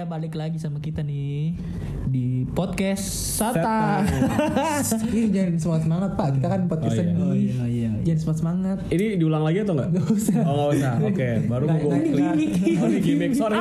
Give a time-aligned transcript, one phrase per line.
[0.00, 1.52] Iya, balik lagi sama kita nih
[2.08, 3.04] di podcast
[3.36, 4.00] Sata.
[5.12, 7.04] Ih, jangan semangat semangat pak, kita kan podcast Oh, iya.
[7.04, 7.20] sedih.
[7.20, 7.90] Oh, iya, iya.
[8.00, 8.78] Jangan semangat semangat.
[8.88, 9.88] Ini diulang lagi atau enggak?
[9.92, 10.40] Gak usah.
[10.48, 10.92] Oh usah.
[11.04, 13.32] Oke, baru Nggak- gue nggak- Oh ini gimmick.
[13.36, 13.58] Sorry,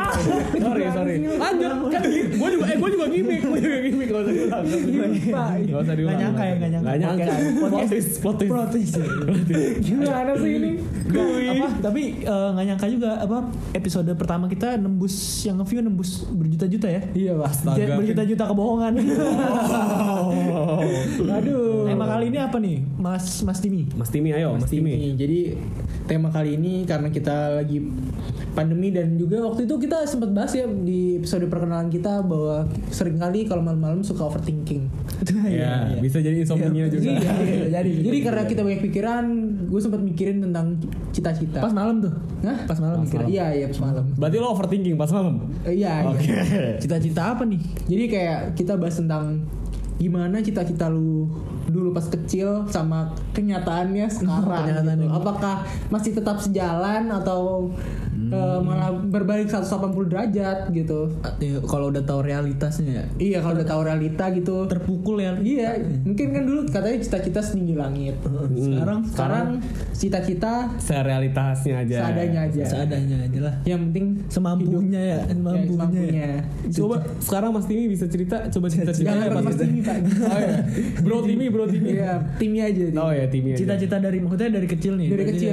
[0.55, 1.15] sorry, sorry.
[1.27, 1.71] Lanjut.
[1.91, 3.41] Kan gue juga, eh gue juga gimmick.
[3.43, 4.07] Gue juga gimmick.
[4.07, 4.63] Gak usah diulang.
[4.63, 5.11] Gak usah diulang.
[5.19, 5.49] Pak.
[5.59, 6.15] Gak usah diulang.
[6.15, 6.87] Nggak nyangka ya, nggak nyangka.
[6.87, 7.33] Nggak nyangka.
[7.59, 8.35] Plot twist, plot
[8.71, 8.95] twist.
[9.83, 10.71] Gimana sih ini?
[11.09, 11.25] Nggak,
[11.57, 13.37] apa, tapi eh, nggak nyangka juga apa
[13.73, 17.01] episode pertama kita nembus yang nge-view nembus berjuta-juta ya.
[17.17, 17.33] Iya.
[17.41, 17.97] Astaga.
[17.97, 18.93] Berjuta-juta kebohongan.
[20.19, 20.83] Oh.
[21.25, 21.87] Aduh.
[21.87, 23.87] Tema kali ini apa nih, Mas Mas Timi?
[23.95, 24.91] Mas Timi, ayo, Mas Timi.
[24.93, 25.09] Ini.
[25.15, 25.39] Jadi
[26.05, 27.81] tema kali ini karena kita lagi
[28.57, 33.21] pandemi dan juga waktu itu kita sempat bahas ya di episode perkenalan kita bahwa sering
[33.21, 34.89] kali kalau malam-malam suka overthinking.
[35.49, 37.19] Ya, bisa jadi insomnia juga.
[37.19, 39.25] Iya, iya, jadi jadi karena kita banyak pikiran,
[39.67, 41.59] gue sempat mikirin tentang cita-cita.
[41.59, 42.13] Pas malam tuh.
[42.41, 42.63] Hah?
[42.63, 43.19] Pas malam mikir.
[43.25, 44.05] Iya, iya pas malam.
[44.13, 45.35] Berarti lo overthinking pas malam?
[45.63, 46.23] Eh, Iya, Oke.
[46.23, 46.77] iya.
[46.77, 47.59] Cita-cita apa nih?
[47.85, 49.43] Jadi kayak kita bahas tentang
[49.99, 51.27] gimana cita-cita lu
[51.67, 54.63] dulu pas kecil sama kenyataannya sekarang.
[54.65, 55.05] Kenyataannya.
[55.05, 55.11] gitu.
[55.13, 55.55] Apakah
[55.89, 57.67] masih tetap sejalan atau
[58.29, 59.65] eh, malah berbalik 180
[60.05, 61.09] derajat gitu?
[61.39, 63.05] Ya, kalau udah tahu realitasnya ya.
[63.17, 64.55] Iya, kalau udah tahu realita gitu.
[64.65, 65.33] Terpukul ya.
[65.35, 65.69] Iya,
[66.03, 68.15] mungkin kan dulu katanya cita-cita setinggi langit.
[68.55, 69.47] Sekarang Sekarang
[69.91, 71.97] cita-cita Serealitasnya aja.
[72.05, 72.63] seadanya aja.
[72.65, 73.55] seadanya aja lah.
[73.63, 75.59] Yang penting Semampunya ya, semampunya.
[75.59, 76.29] ya, semampunya.
[76.69, 79.97] Coba sekarang Mas Timi bisa cerita, coba cerita cerita Jangan pas pas Timi, Pak.
[80.21, 80.55] Oh iya.
[81.01, 81.89] Bro Timi, Bro Timi.
[81.91, 82.83] Iya, timnya aja.
[82.85, 82.99] Tim.
[82.99, 83.49] Oh ya Timi.
[83.55, 85.07] Cita-cita dari maksudnya dari kecil nih.
[85.07, 85.49] dari Berarti kecil,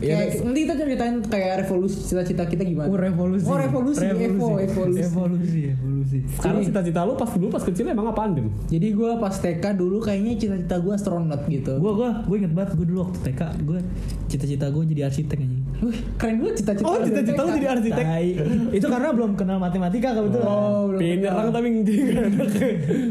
[0.00, 0.16] ya.
[0.16, 3.46] kayak nanti kita ceritain kayak revolusi cita-cita kita gimana Oh revolusi.
[3.46, 6.18] oh revolusi, Evo evolusi Evolusi, evolusi.
[6.28, 8.50] Sekarang cita-cita lu pas dulu pas kecil emang apaan Dim?
[8.66, 12.70] jadi gue pas TK dulu kayaknya cita-cita gue astronot gitu Gue gue gue inget banget
[12.74, 13.78] gue dulu waktu TK gue
[14.26, 15.62] cita-cita gue jadi arsitek anjing.
[15.80, 18.04] Wih, keren banget cita-cita Oh cita-cita lu jadi arsitek?
[18.04, 18.28] Tai.
[18.70, 20.44] Itu karena belum kenal matematika kebetulan.
[20.44, 21.20] oh belum kenal.
[21.22, 22.48] nyerang tapi enak.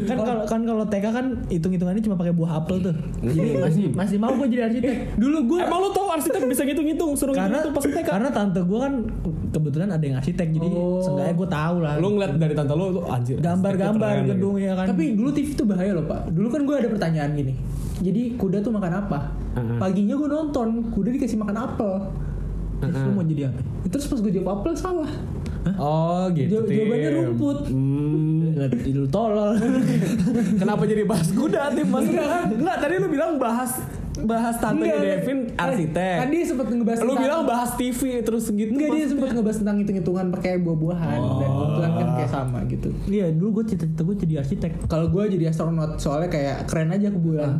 [0.06, 2.94] kan kalau kan kalau TK kan hitung-hitungannya cuma pakai buah apel tuh.
[3.20, 4.96] Jadi masih masih mau gue jadi arsitek.
[5.16, 8.06] dulu gue Emang lu tau arsitek bisa ngitung-ngitung, suruh karena ngitung pas TK?
[8.06, 8.89] karena tante gue kan
[9.48, 11.00] kebetulan ada yang arsitek jadi Oh.
[11.00, 11.94] seenggaknya gue tahu lah.
[11.96, 13.36] Lu ngeliat dari tante lu tuh anjir.
[13.38, 14.62] gambar-gambar gedung gitu.
[14.62, 14.86] ya kan.
[14.88, 17.54] tapi dulu TV tuh bahaya loh pak dulu kan gue ada pertanyaan gini
[17.98, 19.18] jadi kuda tuh makan apa
[19.50, 19.76] Uh-uh.
[19.76, 21.92] paginya gue nonton kuda dikasih makan apel
[22.80, 23.60] Terus lu mau jadi apa?
[23.86, 25.10] terus pas gue jawab apel salah
[25.76, 26.56] Oh gitu.
[26.56, 27.58] Jaw- jawabannya rumput.
[27.68, 28.56] Hmm.
[28.88, 29.52] Lu tolol.
[30.56, 31.84] Kenapa jadi bahas kuda Tim?
[31.84, 33.76] Mas Enggak, tadi lu bilang bahas
[34.22, 36.16] bahas tantenya Enggak, Devin arsitek.
[36.16, 38.70] kan dia sempat ngebahas Lu tentang- bilang bahas TV terus gitu.
[38.70, 42.88] Enggak dia sempat ngebahas tentang hitung-hitungan pakai buah-buahan dan kebetulan kan kayak sama gitu.
[43.06, 44.70] Iya dulu gue cita-cita gue jadi arsitek.
[44.86, 47.50] Kalau gue jadi astronot soalnya kayak keren aja ke bulan.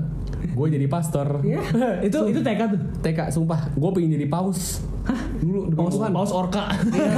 [0.50, 1.42] Gue jadi pastor.
[1.42, 1.60] Iya.
[2.06, 2.80] itu itu TK tuh.
[3.00, 4.80] TK sumpah, gue pengen jadi paus.
[5.10, 5.20] Hah?
[5.36, 6.10] Dulu Paus, Tuhan.
[6.10, 6.70] paus orka.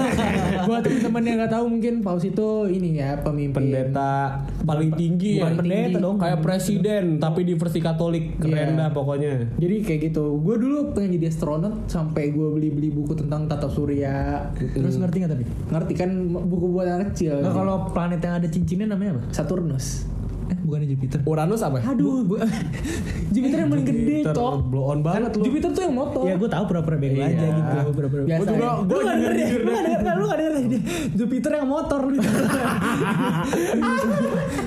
[0.69, 3.53] Buat teman-teman yang nggak tahu mungkin paus itu ini ya pemimpin.
[3.53, 5.59] pendeta paling tinggi bukan ya.
[5.59, 6.17] pendeta dong.
[6.17, 8.79] kayak presiden tapi di versi Katolik keren Iya.
[8.79, 10.39] dah pokoknya Jadi kayak gitu.
[10.39, 14.49] Gue dulu pengen jadi astronot sampai gue beli-beli buku tentang tata surya.
[14.55, 15.45] Terus ngerti nggak tapi?
[15.69, 17.39] Ngerti kan buku buat anak kecil.
[17.39, 19.23] Nah, kalau planet yang ada cincinnya namanya apa?
[19.31, 20.09] Saturnus.
[20.45, 21.19] Eh bukannya Jupiter.
[21.23, 22.43] Uranus apa Aduh, gua-
[23.35, 24.55] Jupiter yang paling gede, Jupiter, cok.
[24.65, 26.23] blow on banget lu Jupiter tuh yang motor.
[26.23, 27.27] Ya gue tahu pura-pura bego Iya.
[27.29, 27.71] aja gitu.
[27.93, 28.23] Pura-pura.
[28.23, 28.73] Biasa Gua juga ya.
[28.75, 29.47] gue Lu gak denger ya?
[29.53, 30.81] Lu gak denger Lu gak denger dia
[31.13, 32.19] Jupiter yang motor lu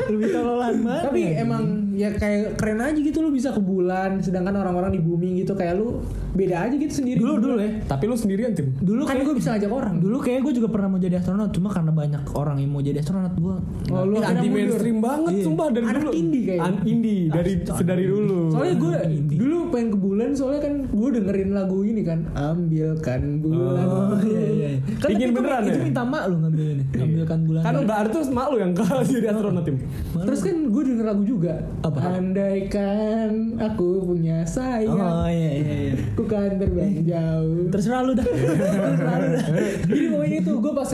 [0.08, 1.64] Lebih tololan banget Tapi emang
[1.96, 5.76] ya kayak keren aja gitu lu bisa ke bulan sedangkan orang-orang di bumi gitu kayak
[5.76, 6.04] lu
[6.36, 7.18] beda aja gitu sendiri.
[7.18, 9.96] Dulu dulu ya tapi lu sendirian tim Dulu kan kayak gue bisa ngajak orang.
[9.98, 13.00] Dulu kayak gue juga pernah mau jadi astronot Cuma karena banyak orang yang mau jadi
[13.00, 13.56] astronot Gue
[13.88, 15.44] Oh, lu anti mainstream banget Iya.
[15.46, 16.66] sumpah dari Anak dulu indie kayaknya.
[16.66, 18.96] An indie dari sedari dulu Soalnya gue
[19.36, 23.86] dulu pengen ke bulan soalnya kan gue dengerin lagu ini kan ambilkan bulan.
[23.86, 24.70] Oh iya iya
[25.00, 25.74] kan Ingin beneran itu, ya?
[25.76, 29.06] Itu minta mak lu ngambil ini Ngambilkan bulan kan mbak Artu mak lu yang kalah
[29.12, 29.78] jadi astronot tim
[30.16, 31.54] Terus kan gue denger lagu juga.
[31.86, 32.18] Apa?
[32.18, 37.70] Andaikan aku punya sayang, Oh iya iya iya ku kan terbang jauh.
[37.70, 39.46] Terserah lu dah Terserah lu dah
[39.86, 40.92] Jadi pokoknya itu gue pas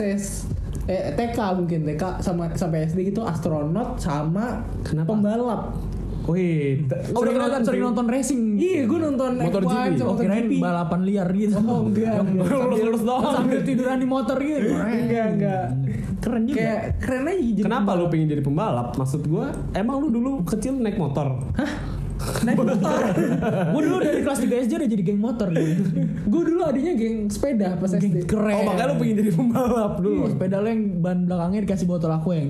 [0.90, 5.08] eh, TK mungkin TK sama sampai SD gitu astronot sama Kenapa?
[5.16, 5.62] pembalap.
[6.22, 10.02] Wih, Oh, udah nonton, sering nonton racing Iya, gue nonton Motor F1 GP.
[10.02, 12.14] Oh kirain balapan liar gitu Oh enggak,
[12.78, 15.66] lulus doang Sambil tiduran di motor gitu enggak, enggak.
[16.18, 18.94] Keren juga Kayak keren aja jadi Kenapa lu pengen jadi pembalap?
[18.94, 21.42] Maksud gua, emang lu dulu kecil naik motor?
[22.22, 23.02] naik motor.
[23.68, 25.82] Gue dulu dari kelas 3 SD udah jadi geng motor gitu
[26.22, 28.30] gue dulu adanya geng sepeda pas SD.
[28.30, 30.22] Keren Oh makanya lu pengen jadi pembalap dulu?
[30.22, 32.48] Dulu sepeda lo yang ban belakangnya dikasih botol aku yang.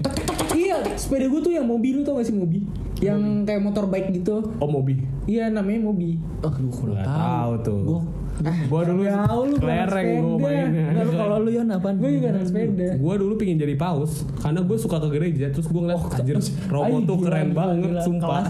[0.52, 2.68] Iya, sepeda gue tuh yang mobil lu tau gak sih mobil?
[3.02, 3.20] Yang
[3.50, 4.36] kayak motor bike gitu.
[4.62, 5.02] Oh mobil.
[5.26, 6.22] Iya namanya mobil.
[6.42, 7.10] Oh, gue kurang tahu.
[7.10, 7.80] tahu tuh.
[7.82, 8.00] Gue
[8.42, 11.04] Gua dulu jauh lu, kelereng gua mainnya.
[11.04, 12.00] Lu kalau lu Yon apaan?
[12.00, 12.88] Gue juga naik sepeda.
[12.96, 16.36] Gue dulu pingin jadi paus karena gue suka ke gereja terus gue ngeliat anjir
[16.72, 18.42] Romo tuh gila, keren gila, banget gila, sumpah.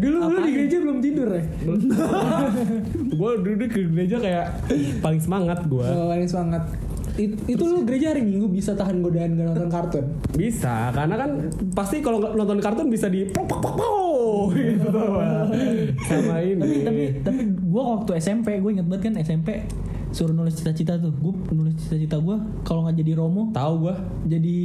[0.00, 1.42] Dulu lu di gereja belum tidur ya?
[3.20, 4.46] gue dulu ke gereja kayak
[5.04, 6.62] paling semangat gue Oh, ini semangat.
[7.20, 10.04] It- itu lu gereja hari Minggu bisa tahan godaan gak nonton kartun?
[10.32, 11.30] bisa karena kan
[11.70, 14.88] pasti kalau nggak nonton kartun bisa di pok pok pok gitu
[16.08, 19.48] sama tapi ini tapi tapi gue waktu SMP gue inget banget kan SMP
[20.10, 21.12] suruh nulis cita-cita tuh.
[21.12, 23.94] Gue nulis cita-cita gue kalau nggak jadi Romo tahu gue
[24.26, 24.56] jadi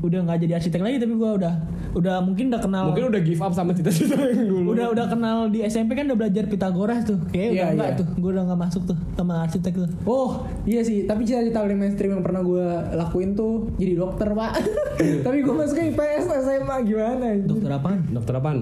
[0.00, 1.54] udah nggak jadi arsitek lagi tapi gue udah
[1.92, 4.72] udah mungkin udah kenal mungkin udah give up sama cita-cita yang dulu.
[4.72, 7.18] Udah udah kenal di SMP kan udah belajar Pitagoras tuh.
[7.28, 7.98] Kayak Iya, udah enggak iya.
[8.00, 9.90] tuh gue udah nggak masuk tuh sama arsitek tuh.
[10.04, 10.30] Oh
[10.64, 14.52] iya sih, tapi cita-cita paling mainstream yang pernah gue lakuin tuh jadi dokter pak.
[15.26, 17.24] tapi gue masuknya IPS SMA gimana?
[17.28, 17.48] anjing?
[17.48, 17.98] dokter apaan?
[18.08, 18.58] Dokter apaan?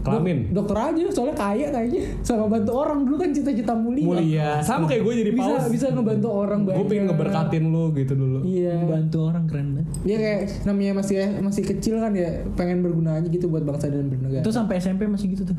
[0.00, 0.38] Kelamin.
[0.48, 2.00] Dok- dokter aja, soalnya kaya kayaknya.
[2.22, 4.06] Sama bantu orang dulu kan cita-cita mulia.
[4.06, 4.50] mulia.
[4.64, 6.76] Sama kayak gue jadi Bisa paus bisa ngebantu orang banyak.
[6.76, 8.76] gue pengen ngeberkatin lu gitu dulu Iya.
[8.82, 13.26] bantu orang keren banget Dia kayak namanya masih masih kecil kan ya, pengen berguna aja
[13.26, 14.40] gitu buat bangsa dan bernegara.
[14.40, 15.56] itu sampai SMP masih gitu tuh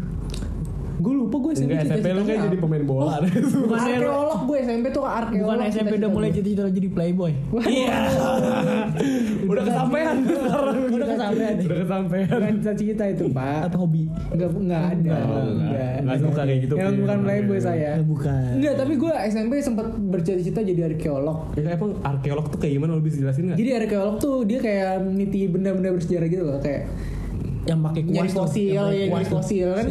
[1.02, 4.42] gue lupa gue SMP Enggak SMP lu kayak jadi pemain bola deh Bukannya lu- Arkeolog
[4.44, 5.46] gue SMP tuh arkeolog.
[5.48, 6.36] bukan SMP cita-cita udah mulai gue.
[6.38, 7.32] cita-cita jadi playboy
[7.64, 7.98] Iya.
[9.44, 10.76] udah kesampaian sekarang.
[10.88, 11.54] Udah kesampean.
[11.60, 12.28] Udah kesampaian.
[12.32, 13.60] Bukan cita-cita itu pak.
[13.64, 15.16] atau hobi Enggak enggak ada.
[15.22, 15.94] Oh, enggak.
[16.02, 17.90] Enggak suka kayak gitu, Yang bukan playboy saya.
[17.94, 21.38] Eh, bukan Enggak, tapi gue SMP sempat bercita-cita jadi arkeolog.
[21.56, 23.58] Ya emang arkeolog tuh kayak gimana lu bisa jelasin nggak?
[23.58, 26.86] Jadi arkeolog tuh dia kayak meniti benda-benda bersejarah gitu loh, kayak
[27.62, 29.86] yang pakai kuas nyari fosil, ya nyari fosil kan.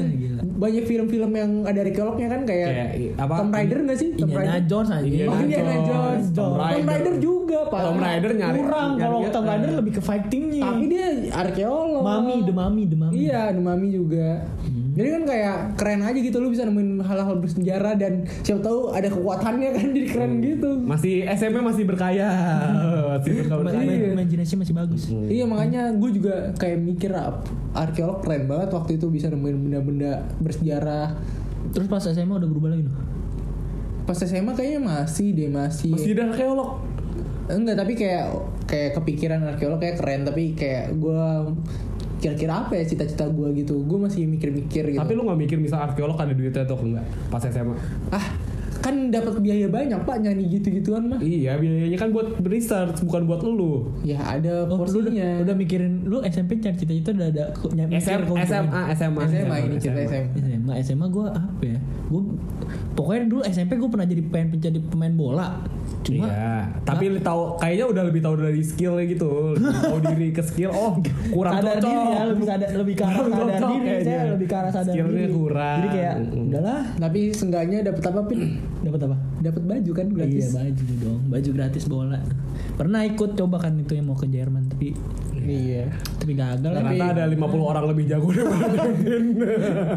[0.61, 3.35] Banyak film-film yang ada arkeolognya kan kayak, Kayak apa?
[3.35, 4.09] Tom Raider nggak sih?
[4.13, 4.69] Tom Indiana Raider.
[4.69, 6.25] Jones aja Indiana Oh, Indiana Jones, Jones.
[6.31, 6.87] Tom Tom Raider.
[6.87, 7.81] Raider juga, Pak.
[7.81, 12.03] Tom Raider nyari kurang kalau Tom Raider eh, lebih ke fightingnya Tapi dia arkeolog.
[12.03, 14.29] mami the mami the mami Iya, ada mami juga.
[14.91, 19.07] Jadi kan kayak keren aja gitu lu bisa nemuin hal-hal bersejarah dan siapa tahu ada
[19.07, 20.71] kekuatannya kan jadi keren gitu.
[20.81, 22.29] masih SMP masih berkaya.
[23.13, 23.87] masih suka Ma- berkaya.
[23.87, 27.39] ma- imajinasi masih bagus Iya makanya gue juga kayak mikir ah,
[27.73, 31.15] arkeolog keren banget waktu itu bisa nemuin benda-benda bersejarah.
[31.71, 32.97] terus pas SMA udah berubah lagi loh
[34.03, 35.93] Pas SMA kayaknya masih deh masih.
[35.93, 36.83] Masih ada arkeolog.
[37.47, 38.27] Enggak tapi kayak
[38.65, 41.23] kayak kepikiran arkeolog kayak keren tapi kayak gue
[42.21, 43.81] kira-kira apa ya cita-cita gue gitu.
[43.83, 45.01] Gue masih mikir-mikir gitu.
[45.01, 47.75] Tapi lu nggak mikir misal arkeolog ada duitnya atau enggak pas SMA?
[48.11, 48.27] ah
[48.81, 51.21] kan dapat biaya banyak pak nyanyi gitu-gituan mah.
[51.21, 53.93] Iya biayanya kan buat research bukan buat lu.
[54.01, 55.29] Ya ada Oh, lu udah, porsinya.
[55.45, 58.41] udah mikirin lu SMP cari cita-cita udah ada SM, keuntungan.
[58.41, 60.33] SMA, SMA, SMA ini cerita SMA.
[60.41, 61.79] SMA SMA gue apa ya
[62.09, 62.23] gue
[62.91, 65.49] pokoknya dulu SMP gue pernah jadi pengen jadi pemain bola
[66.13, 70.29] cuma iya, tapi lu tahu kayaknya udah lebih tahu dari skillnya gitu, lebih tahu diri
[70.31, 70.71] ke skill.
[70.71, 70.93] Oh,
[71.31, 71.87] kurang sadar cocok.
[71.87, 74.05] diri ya lebih sadar lebih ke arah Kurang sadar cocok diri kayaknya.
[74.11, 75.77] saya lebih ke arah sadar Skillnya diri kurang.
[75.77, 78.41] jadi kayak udahlah Tapi seenggaknya dapat apa pin?
[78.81, 80.43] dapat apa Dapat baju kan gratis.
[80.43, 82.21] iya baju dong baju gratis bola
[82.73, 84.93] pernah ikut coba kan itu yang mau ke Jerman tapi
[85.41, 85.89] Iya.
[86.15, 86.69] tapi gagal.
[86.71, 88.77] Ternyata ada 50 orang lebih jago daripada.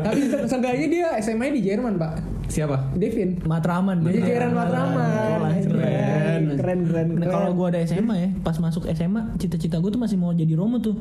[0.01, 2.13] Tapi se- seenggaknya dia SMA di Jerman pak.
[2.45, 2.91] Siapa?
[2.93, 3.39] Devin.
[3.41, 5.39] Matraman Di Jajaran Matraman.
[5.39, 7.07] Oh, keren Keren keren.
[7.15, 10.53] Nah, kalau gue ada SMA ya pas masuk SMA cita-cita gue tuh masih mau jadi
[10.53, 10.95] Romo tuh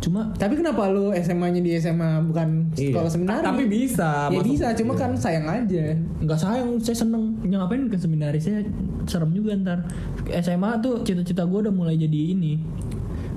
[0.00, 2.88] cuma Tapi kenapa lu SMA-nya di SMA bukan Iya.
[2.90, 3.44] sekolah seminari?
[3.44, 4.08] Tapi bisa.
[4.24, 5.92] Ya masuk- bisa, cuma kan sayang aja.
[6.18, 8.64] nggak sayang saya seneng ya ngapain ke seminari saya
[9.04, 9.84] serem juga ntar
[10.34, 12.56] SMA tuh cita-cita gue udah mulai jadi ini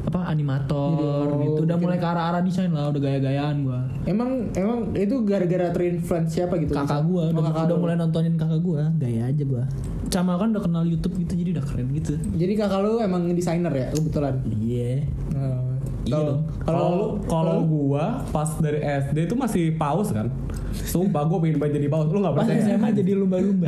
[0.04, 4.30] apa animator Jadi, oh, gitu udah mulai ke arah-arah desain lah udah gaya-gayaan gue Emang
[4.52, 6.72] emang itu gara-gara terinfluence siapa gitu?
[6.72, 9.64] kakak gue Oh, udah, kakak udah mulai nontonin kakak gue gaya aja gue
[10.10, 13.72] sama kan udah kenal YouTube gitu jadi udah keren gitu Jadi kakak lu emang desainer
[13.72, 14.38] ya kebetulan.
[14.46, 15.02] iya
[15.34, 15.74] Oh.
[16.04, 16.42] Iya dong.
[16.62, 16.94] Kalau
[17.26, 20.28] kalau gua pas dari SD itu masih paus kan.
[20.75, 22.08] Sumpah gua pengen banget jadi paus.
[22.08, 22.65] Lu nggak pas percaya?
[22.68, 23.68] SMA jadi lumba-lumba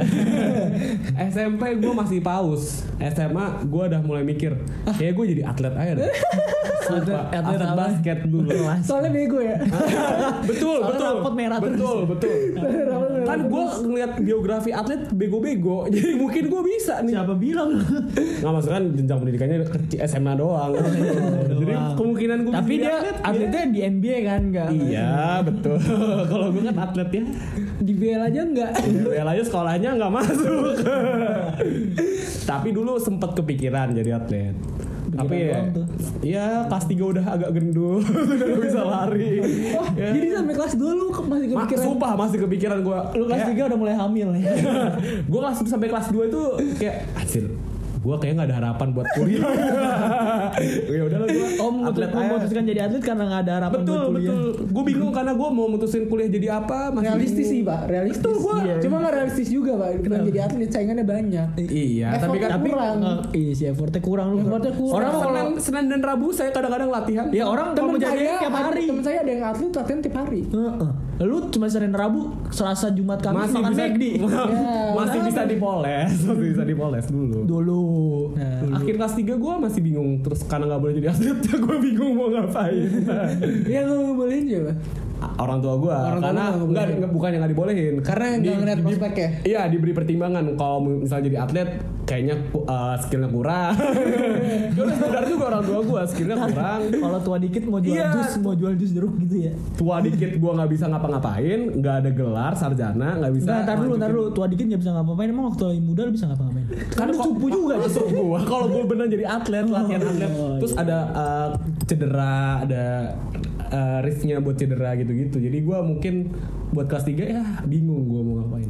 [1.27, 4.51] SMP gue masih paus SMA gue udah mulai mikir
[4.91, 6.11] kayak gue jadi atlet aja deh
[6.81, 9.57] Sumpah, Atlet- atlet basket dulu soalnya bego ya.
[10.49, 11.73] betul Soalnya betul rapot merah terus.
[11.73, 12.35] betul betul
[13.25, 17.69] kan gue ngeliat biografi atlet bego-bego jadi mungkin gue bisa nih siapa bilang
[18.41, 20.71] nggak maksud kan jenjang pendidikannya kecil SMA doang
[21.59, 21.95] jadi Doang.
[21.97, 25.77] kemungkinan gue tapi dia atletnya di NBA kan enggak iya betul
[26.29, 27.23] kalau gue kan atlet ya
[27.75, 28.71] Di BL aja enggak.
[28.81, 30.79] BL aja sekolahnya nggak masuk.
[32.47, 34.55] Tapi dulu sempet kepikiran jadi atlet.
[35.15, 35.59] Tapi ya,
[36.21, 38.03] ya kelas 3 udah agak gendut,
[38.35, 39.39] udah gak bisa lari.
[39.71, 40.11] Wah, Ya.
[40.11, 41.83] jadi sampai kelas 2 lu masih Ma- kepikiran.
[41.85, 42.99] sumpah masih kepikiran gue.
[43.15, 44.51] lu kelas 3 udah mulai hamil ya
[45.31, 46.41] gue kelas sampai kelas 2 itu
[46.75, 47.45] kayak anjir
[48.05, 49.41] gue kayaknya nggak ada harapan buat kuliah.
[50.87, 54.29] ya udahlah gue Oh, memutus- memutuskan jadi atlet karena nggak ada harapan Betul buat kuliah.
[54.29, 54.45] betul.
[54.67, 56.79] Gue bingung karena gue mau mutusin kuliah jadi apa.
[56.91, 58.75] Masih realistis sih pak realistis Betul, gua- Iya.
[58.79, 62.67] cuma nggak realistis juga pak Bukan jadi atlet saingannya banyak Iya, Effort tapi kan tapi
[62.69, 62.95] kurang.
[62.95, 64.37] Nggak- iya sih effortnya kurang lu.
[64.39, 64.95] Effortnya kurang.
[64.95, 67.25] Orang kalau Senin, Senin dan Rabu saya kadang-kadang latihan.
[67.31, 68.85] ya orang temen mau jadi saya tiap hari.
[68.85, 70.91] temen saya ada yang atlet latihan tiap hari Heeh.
[71.17, 74.03] Lu cuma Senin Rabu, Selasa, Jumat, Kamis masih makan bisa McD.
[74.99, 77.39] masih bisa dipoles, masih bisa dipoles dulu.
[77.45, 77.81] Dulu.
[78.35, 80.19] Nah, akhir kelas 3 gue masih bingung.
[80.21, 82.89] Terus karena nggak boleh jadi atlet gue bingung mau ngapain.
[83.71, 84.73] Iya nggak ngebolehin siapa?
[85.17, 86.99] Orang tua gue Orang tua karena lu nggak nggak bolehin.
[87.01, 89.29] nggak- nggak dibolehin Karena Di- nggak ngeliat prospek ya?
[89.43, 91.69] iya diberi pertimbangan kalau misalnya jadi atlet
[92.03, 93.73] kayaknya uh, skillnya kurang
[94.75, 98.11] Terus sadar juga orang tua gue skillnya kurang Kalau tua dikit mau jual Iya.
[98.13, 99.53] jus, mau jual jus jeruk gitu ya.
[99.73, 103.93] tua dikit gue nggak bisa ngapa-ngapain nggak ada gelar sarjana nggak bisa Enggak, ntar dulu,
[103.95, 104.11] lanjutin.
[104.11, 104.23] dulu.
[104.31, 105.29] Tua dikit nggak bisa ngapa-ngapain.
[105.29, 106.65] Emang waktu lagi muda lu bisa ngapa-ngapain?
[106.91, 107.73] kan cupu juga.
[107.83, 111.49] justru gua kalau gue bener jadi atlet latihan atlet Oh, terus ada uh,
[111.85, 112.83] cedera ada
[113.71, 116.33] uh, risknya buat cedera gitu-gitu jadi gue mungkin
[116.75, 118.69] buat kelas 3 ya bingung gue mau ngapain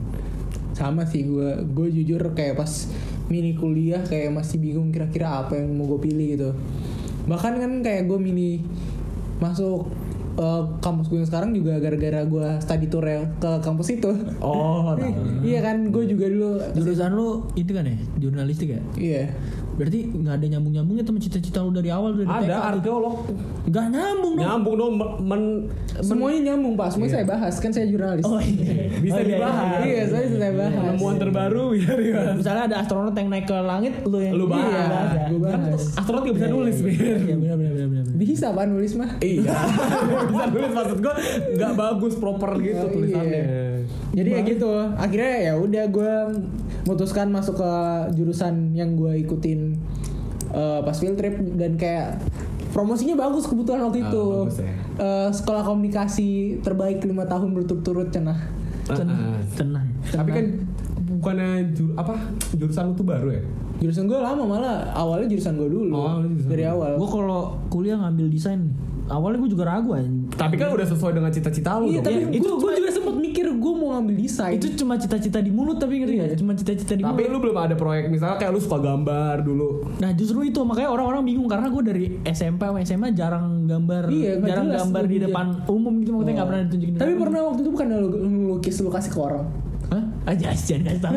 [0.75, 2.71] Sama sih gue gue jujur kayak pas
[3.31, 6.49] mini kuliah kayak masih bingung kira-kira apa yang mau gue pilih gitu.
[7.31, 8.59] Bahkan kan kayak gue mini
[9.39, 9.87] masuk
[10.35, 14.11] eh, kampus gue yang sekarang juga gara-gara gue study tour ya ke kampus itu.
[14.43, 14.99] oh
[15.47, 18.81] iya kan gue juga dulu Jurusan lu itu kan ya, jurnalistik ya?
[18.99, 19.23] iya
[19.75, 22.63] Berarti nggak ada nyambung-nyambungnya sama cita-cita lu dari awal dari TK ada tuh.
[22.71, 23.15] arkeolog
[23.65, 24.41] Nggak nyambung dong.
[24.41, 25.63] nyambung dong men, men-
[25.97, 28.87] semuanya nyambung pak semuanya saya bahas kan saya jurnalis Oh iya.
[28.95, 29.79] bisa Oh, iya, dibahas iya.
[29.85, 32.35] iya saya saya bahas penemuan terbaru ya dibahas.
[32.35, 34.63] Misalnya ada astronot yang naik ke langit, lu yang Lu bahas.
[34.65, 35.37] Iya, ya.
[35.37, 35.81] Bahas.
[35.93, 36.95] astronot gak bisa nulis Bin.
[36.95, 38.03] Iya benar benar benar benar.
[38.15, 39.43] bisa pak nulis mah iya
[40.29, 41.15] bisa nulis maksud gue
[41.53, 43.67] nggak bagus proper gitu Oh, tulisannya iya.
[44.13, 46.13] jadi ya gitu akhirnya ya udah gue
[46.85, 47.71] memutuskan masuk ke
[48.13, 49.73] jurusan yang gue ikutin
[50.49, 52.21] eh, pas field trip dan kayak
[52.69, 54.23] promosinya bagus kebetulan waktu Ah, itu.
[54.43, 54.71] bagus ya.
[54.95, 56.29] Eh, sekolah komunikasi
[56.61, 58.37] terbaik lima tahun berturut-turut cenah.
[58.85, 58.95] Ah,
[59.51, 59.87] Tenang.
[60.05, 60.45] Tapi kan
[61.09, 62.13] bukannya jur, apa
[62.51, 63.43] jurusan lu tuh baru ya?
[63.75, 66.95] jurusan gue lama malah awalnya jurusan gue dulu Oh, jurusan dari awal.
[66.95, 68.71] Gue kalau kuliah ngambil desain,
[69.07, 70.27] awalnya gue juga ragu anjing.
[70.31, 72.05] Tapi kan udah sesuai dengan cita-cita lu iya dong.
[72.05, 75.49] tapi Iya, gue itu juga sempet mikir gue mau ngambil desain Itu cuma cita-cita di
[75.49, 76.29] mulut tapi ngerti gak?
[76.35, 77.31] Cuma cita-cita di Tapi mulut.
[77.31, 79.67] lu belum ada proyek misalnya kayak lu suka gambar dulu.
[79.97, 84.31] Nah justru itu makanya orang-orang bingung karena gue dari SMP sama SMA jarang gambar, Iya,
[84.39, 86.93] jarang jelas gambar di depan umum gitu maksudnya nggak pernah ditunjukin.
[86.93, 88.07] di tapi pernah waktu itu bukan lu
[88.51, 89.45] lukis lu kasih ke orang?
[90.25, 91.15] Aja jangan kasih tahu.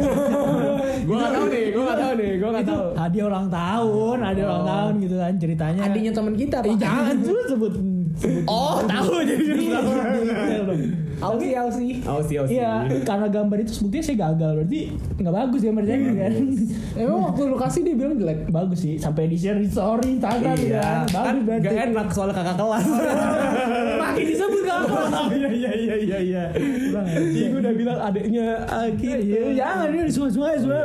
[1.08, 2.84] Gua gak tahu nih, gua gak tahu nih, gua gak tahu.
[2.94, 5.80] hadiah ulang tahun, hadiah ulang tahun gitu kan ceritanya.
[5.82, 7.72] adiknya teman kita Eh, jangan tuh sebut.
[8.48, 9.78] Oh, tahu jadi Iya,
[10.24, 10.82] detail dong.
[11.18, 12.38] Ausi Ausi oh, sih.
[12.54, 14.80] Iya, karena gambar itu sebutnya saya gagal berarti
[15.18, 16.32] nggak bagus gambarnya gitu kan.
[16.94, 20.56] Emang waktu lu kasih dia bilang jelek bagus sih, sampai di share di story Instagram
[20.62, 21.06] Iya, kan.
[21.10, 21.66] kan Bagus berarti.
[21.66, 22.86] gak enak soalnya kakak kelas.
[24.02, 24.86] Makin disebut kakak.
[25.38, 26.44] Iya iya iya iya iya.
[26.54, 29.18] Iya, gua udah bilang adiknya ah, gitu.
[29.18, 30.80] Iya, jangan ini semua semua semua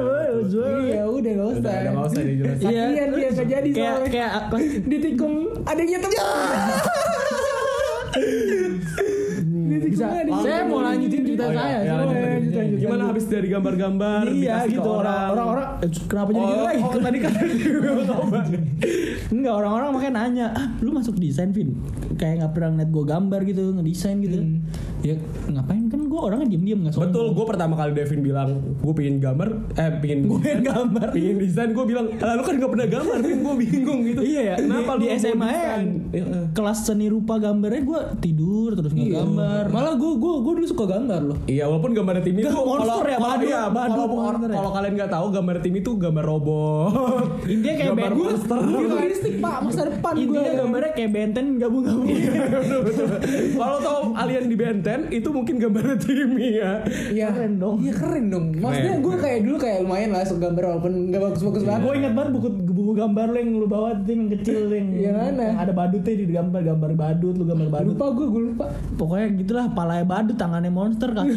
[0.49, 0.69] semua.
[0.81, 2.65] Iya udah gak usah Udah, gak usah dijelasin.
[2.69, 4.31] Iya, dia gak jadi kayak soalnya kayak
[4.89, 6.17] Ditikung adiknya temen
[9.93, 10.05] bisa.
[10.39, 11.59] Saya mau lanjutin cerita Oh, iya.
[11.59, 11.77] saya.
[11.83, 11.95] Ya.
[12.75, 14.21] Gimana habis dari gambar-gambar?
[14.25, 16.81] Iya dikasih ke gitu orang orang eh, kenapa jadi Oh, gitu lagi?
[16.81, 17.31] oh, tadi kan
[19.33, 21.73] Enggak orang-orang makanya nanya, ah lu masuk desain Vin?
[22.15, 24.38] Kayak nggak pernah ngeliat gue gambar gitu, ngedesain gitu.
[25.01, 25.13] Ya
[25.45, 27.09] ngapain kan gue orangnya diem-diem nggak sombong.
[27.09, 31.07] Betul, gue pertama kali Devin bilang gue pengen gambar, eh pengen Gue gambar.
[31.12, 34.21] pengen desain, gue bilang, lalu kan gak pernah gambar, gue bingung gitu.
[34.23, 35.73] Iya ya, Kenapa di, lu di SMA ya?
[36.13, 36.23] Iya.
[36.53, 39.63] kelas seni rupa gambarnya gue tidur terus nggak gambar.
[39.83, 43.03] Malah gue gue gue dulu suka gambar loh Iya, walaupun gambar tim itu Nggak, monster
[43.03, 44.07] ya, kalau badut, iya, badut,
[44.47, 44.73] kalau ya.
[44.73, 46.91] kalian nggak tahu gambar tim itu gambar robot.
[47.51, 48.57] Intinya kayak gambar monster.
[48.63, 52.07] Futuristik pak masa depan gue Intinya gambarnya kayak benten gabung-gabung.
[52.07, 53.09] Betul.
[53.59, 56.71] Kalau tahu alien di Benten itu mungkin gambar Timmy ya.
[57.09, 57.75] Iya Keren dong.
[57.81, 61.63] Iya keren dong Maksudnya gue kayak dulu kayak lumayan lah suka gambar walaupun gak bagus-bagus
[61.65, 64.87] banget Gue ingat banget buku buku gambar lo yang lu bawa tuh yang kecil yang,
[64.93, 65.45] Yang mana?
[65.57, 67.89] ada badutnya di gambar gambar badut lu gambar badut.
[67.97, 71.33] Lupa gue gue lupa Pokoknya gitulah palanya badut tangannya monster kaki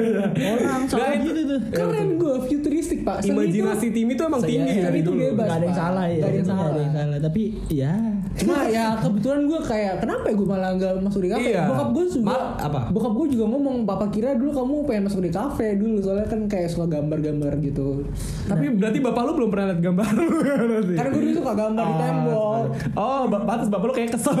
[0.54, 1.60] orang soalnya Nah, itu- gitu tuh.
[1.70, 5.20] Keren gue futuristik pak Seni Imajinasi Timmy itu emang tinggi ya, dari itu dulu.
[5.28, 5.44] bebas.
[5.44, 6.16] Gak ada yang salah ya.
[6.16, 6.66] Nggak ada yang salah.
[6.66, 7.18] ada yang salah.
[7.20, 7.92] Tapi ya
[8.30, 11.50] Cuma ya kebetulan gue kayak kenapa ya gue malah nggak masuk di kafe?
[11.50, 11.62] Iya.
[11.66, 12.80] Bokap gue juga Ma- apa?
[12.88, 16.40] Bokap gue juga ngomong papa kira dulu kamu pengen masuk di kafe dulu soalnya kan
[16.46, 18.06] kayak suka gambar-gambar gitu.
[18.44, 20.94] Tapi berarti bapak lu belum pernah lihat gambar lu ya berarti?
[20.94, 22.62] Karena gue dulu suka gambar di tembok.
[22.94, 24.36] Oh, ba- pantas bapak lu kayak kesel.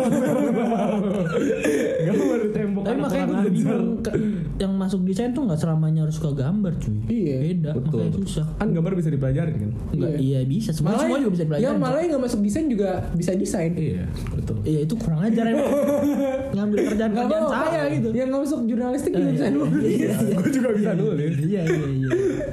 [2.00, 2.82] gambar di tembok.
[2.82, 3.39] tapi makanya gue.
[3.46, 4.16] Bingung ke-
[4.60, 6.96] yang masuk desain tuh nggak selamanya harus suka gambar cuy.
[7.06, 7.96] Iya, Beda, Betul.
[8.04, 8.46] makanya susah.
[8.56, 9.70] Kan gambar bisa dipelajarin kan?
[9.90, 10.40] Enggak, iya.
[10.44, 10.70] bisa.
[10.70, 11.64] Semua semua juga bisa belajar.
[11.64, 13.72] Ya malah yang nggak masuk desain juga bisa desain.
[13.72, 14.56] Iya, betul.
[14.62, 15.70] Iya itu kurang ajar emang.
[16.56, 18.08] Ngambil kerjaan Nggak kerjaan saya gitu.
[18.10, 19.82] Yang nggak masuk jurnalistik juga bisa nulis.
[19.86, 20.36] Iya, iya.
[20.36, 21.32] Gue juga bisa nulis.
[21.38, 22.10] Iya iya iya.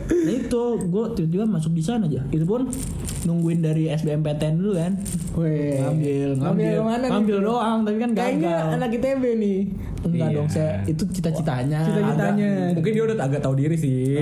[0.08, 2.22] Nah itu gue tiba-tiba masuk desain aja.
[2.30, 2.62] Itu pun
[3.28, 4.92] nungguin dari SBMPTN dulu kan.
[5.36, 5.76] Weh.
[5.78, 7.10] Ngambil, Ngambil nih?
[7.10, 8.74] ngambil doang, tapi kan Kayaknya gagal.
[8.74, 9.60] anak ITB nih.
[10.00, 10.38] Enggak Iya.
[10.40, 11.80] dong, saya itu cita-citanya.
[11.84, 12.50] Cita-citanya.
[12.72, 14.16] Mungkin dia udah agak tahu diri sih.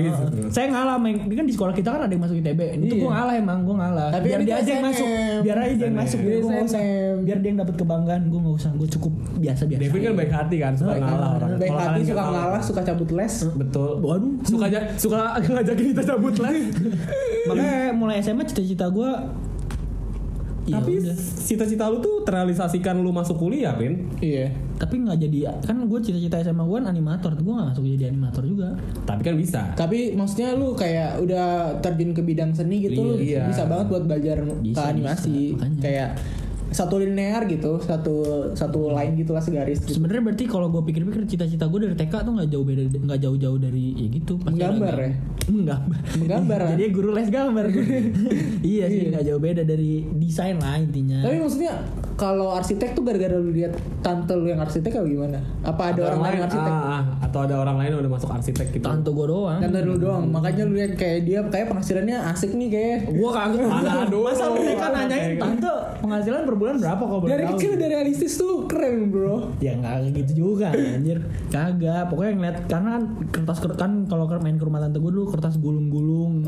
[0.48, 1.14] Saya ngalah, main.
[1.20, 2.60] Ini kan di sekolah kita kan ada yang masuk ITB.
[2.80, 2.98] Itu Iya.
[2.98, 4.08] gue ngalah emang, gue ngalah.
[4.10, 5.06] Tapi biar kan dia aja yang masuk,
[5.44, 6.18] biar aja yang masuk.
[6.18, 6.56] Biar, usah.
[6.66, 7.16] SNM.
[7.22, 8.70] biar dia yang dapat kebanggaan, gue nggak usah.
[8.72, 9.80] Gue cukup biasa-biasa.
[9.80, 11.36] Devin kan baik hati kan, suka Baik ngalah hati.
[11.38, 11.50] orang.
[11.56, 13.34] Baik hati suka ngalah, suka cabut les.
[13.54, 13.92] Betul.
[14.00, 14.32] Waduh.
[14.42, 16.58] Suka aja suka ngajakin kita cabut les.
[17.48, 19.10] Makanya mulai SMA cita-cita gue
[20.66, 21.14] Ya Tapi udah.
[21.40, 24.10] cita-cita lu tuh terrealisasikan lu masuk kuliah, Pin.
[24.18, 24.50] Iya.
[24.76, 28.42] tapi nggak jadi kan gue cita-cita SMA gue kan animator gue nggak masuk jadi animator
[28.44, 28.74] juga
[29.06, 29.60] Tapi kan bisa.
[29.72, 31.46] Tapi maksudnya lu kayak udah
[31.80, 33.46] terjun ke bidang seni gitu, lu Iya.
[33.46, 35.30] bisa banget buat belajar ke Bisa, animasi.
[35.48, 35.80] bisa, makanya.
[35.80, 36.08] Kayak
[36.68, 38.14] satu linear gitu, satu
[38.52, 39.78] satu line gitulah segaris.
[39.78, 39.96] Gitu.
[39.96, 43.58] sebenarnya berarti kalau gue pikir-pikir cita-cita gue dari TK tuh nggak jauh beda nggak jauh-jauh
[43.58, 45.12] dari ya gitu pasti Menggambar gam- ya?
[45.46, 47.64] menggambar Menggambar, jadi guru les gambar
[48.66, 51.74] iya sih nggak jauh beda dari desain lah intinya Tapi maksudnya
[52.16, 55.36] kalau arsitek tuh gara-gara lu lihat tante lu yang arsitek atau gimana?
[55.60, 56.72] Apa ada orang lain yang arsitek?
[56.72, 58.80] ah, ah, atau ada orang lain yang udah masuk arsitek gitu.
[58.82, 62.68] tante gue doang Tante lu doang, makanya lu lihat kayak dia kayak penghasilannya asik nih
[62.72, 62.98] kayak.
[63.12, 63.64] gue kagak
[64.16, 68.64] masa lu TK nanyain tante penghasilan per bulan berapa kok Dari kecil udah realistis tuh
[68.64, 69.52] keren bro.
[69.60, 71.20] ya nggak gitu juga anjir
[71.52, 75.60] kagak pokoknya ngeliat karena kan kertas kan kalau main ke rumah tante gue dulu kertas
[75.60, 76.44] gulung-gulung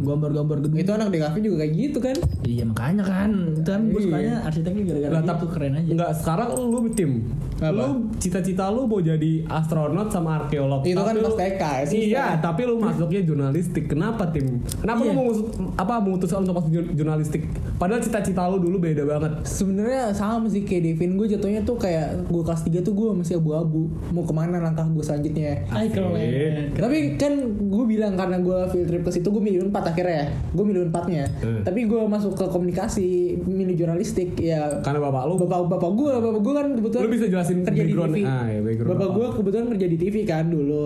[0.00, 2.16] gambar-gambar gedung Itu anak di kafe juga kayak gitu kan?
[2.42, 4.06] iya makanya kan itu kan gue Iya.
[4.06, 7.12] sukanya arsiteknya gara-gara Lah, gitu tapi- keren aja Enggak, sekarang lu tim.
[7.56, 7.70] Apa?
[7.70, 7.88] Lu
[8.18, 10.82] cita-cita lu mau jadi astronot sama arkeolog.
[10.82, 12.00] Itu kan pas TK sih.
[12.10, 13.86] Iya, tapi lu masuknya jurnalistik.
[13.86, 14.58] Kenapa tim?
[14.76, 15.08] Kenapa Iya.
[15.08, 15.26] lu mau
[15.72, 17.46] apa memutuskan untuk masuk jur- jurnalistik?
[17.78, 19.46] Padahal cita-cita lu dulu beda banget.
[19.46, 23.38] Sebenarnya sama sih kayak Devin gue jatuhnya tuh kayak gue kelas 3 tuh gue masih
[23.38, 25.62] abu-abu mau ke mana langkah gue selanjutnya.
[25.68, 26.74] Ay, keren.
[26.74, 30.26] Tapi kan gue bilang karena gue field trip ke situ gue milih unpad akhirnya ya.
[30.50, 31.30] Gue milih unpadnya.
[31.38, 31.62] Hmm.
[31.62, 33.08] Tapi gue masuk ke komunikasi,
[33.40, 34.81] milih jurnalistik ya.
[34.82, 37.94] Karena bapak lu Bapak bapak gue, bapak gue kan kebetulan Lu bisa jelasin kerja di
[37.94, 38.16] TV.
[38.22, 39.14] ah, ya, background bapak bapak.
[39.14, 40.84] gue kebetulan kerja di TV kan dulu.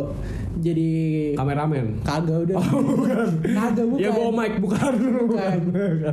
[0.57, 0.91] Jadi
[1.35, 1.87] kameramen.
[2.03, 2.57] kagak udah.
[3.43, 3.99] Kagak bukan.
[3.99, 4.93] Ya gua mic bukan.
[5.27, 5.59] Bukan.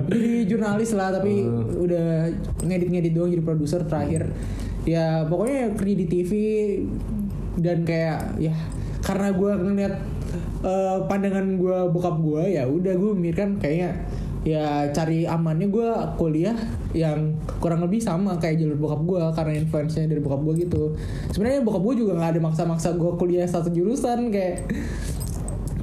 [0.07, 1.75] Jadi jurnalis lah tapi Hmm.
[1.79, 2.05] udah
[2.59, 4.31] ngedit-ngedit doang jadi produser terakhir.
[4.83, 6.31] Ya pokoknya kerja di TV
[7.55, 8.55] dan kayak ya
[8.99, 9.95] karena gue ngeliat
[10.61, 14.03] eh, pandangan gue bokap gue ya udah gue mikir kan kayaknya
[14.43, 16.55] ya cari amannya gue kuliah
[16.91, 20.83] yang kurang lebih sama kayak jalur bokap gue karena influence-nya dari bokap gue gitu.
[21.31, 24.67] Sebenarnya bokap gue juga nggak ada maksa-maksa gue kuliah satu jurusan kayak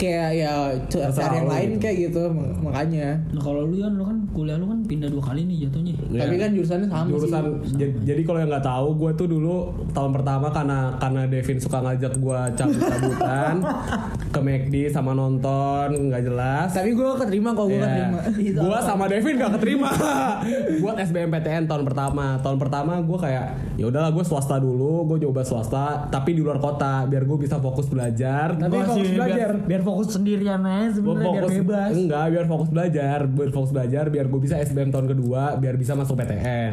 [0.00, 0.52] kayak ya
[0.88, 1.78] cari yang lain gitu.
[1.78, 5.22] kayak gitu mak- makanya nah kalau lu kan lu kan kuliah lu kan pindah dua
[5.22, 6.20] kali nih jatuhnya Iya.
[6.20, 9.54] tapi kan jurusannya sama jurusan sih j- jadi kalau yang nggak tahu gue tuh dulu
[9.90, 13.54] tahun pertama karena karena Devin suka ngajak gue cabut-cabutan
[14.34, 17.84] ke McD sama nonton nggak jelas tapi gue keterima kok gue Iya.
[17.84, 18.18] keterima
[18.62, 19.88] Gua sama Devin gak keterima
[20.82, 22.38] buat SBMPTN tahun pertama.
[22.38, 26.56] Tahun pertama gue kayak ya udahlah gue swasta dulu, gue coba swasta tapi di luar
[26.56, 28.54] kota biar gue bisa fokus belajar.
[28.54, 29.50] Tapi Gua fokus belajar.
[29.50, 34.04] biar, biar fokus sendirian aja sebenarnya biar bebas enggak biar fokus belajar biar fokus belajar
[34.08, 36.72] biar gue bisa SBM tahun kedua biar bisa masuk PTN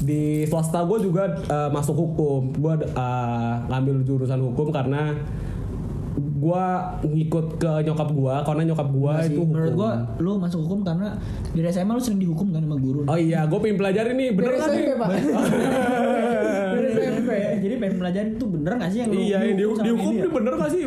[0.00, 5.12] di swasta gue juga eh, masuk hukum gue eh, ngambil jurusan hukum karena
[6.14, 6.66] gue
[7.08, 11.16] ngikut ke nyokap gue karena nyokap gue itu hukum menurut gua lu masuk hukum karena
[11.50, 14.52] di SMA lu sering dihukum kan sama guru Oh iya, gue pengen pelajarin nih, bener
[14.52, 14.96] Dari kan SMP, nih?
[15.00, 15.08] Pak.
[16.74, 17.30] Dari SMP.
[17.64, 20.20] jadi pengen belajarin tuh bener gak sih yang lu Iya, yang di, sama dihukum ini
[20.20, 20.28] ya?
[20.30, 20.82] bener gak sih?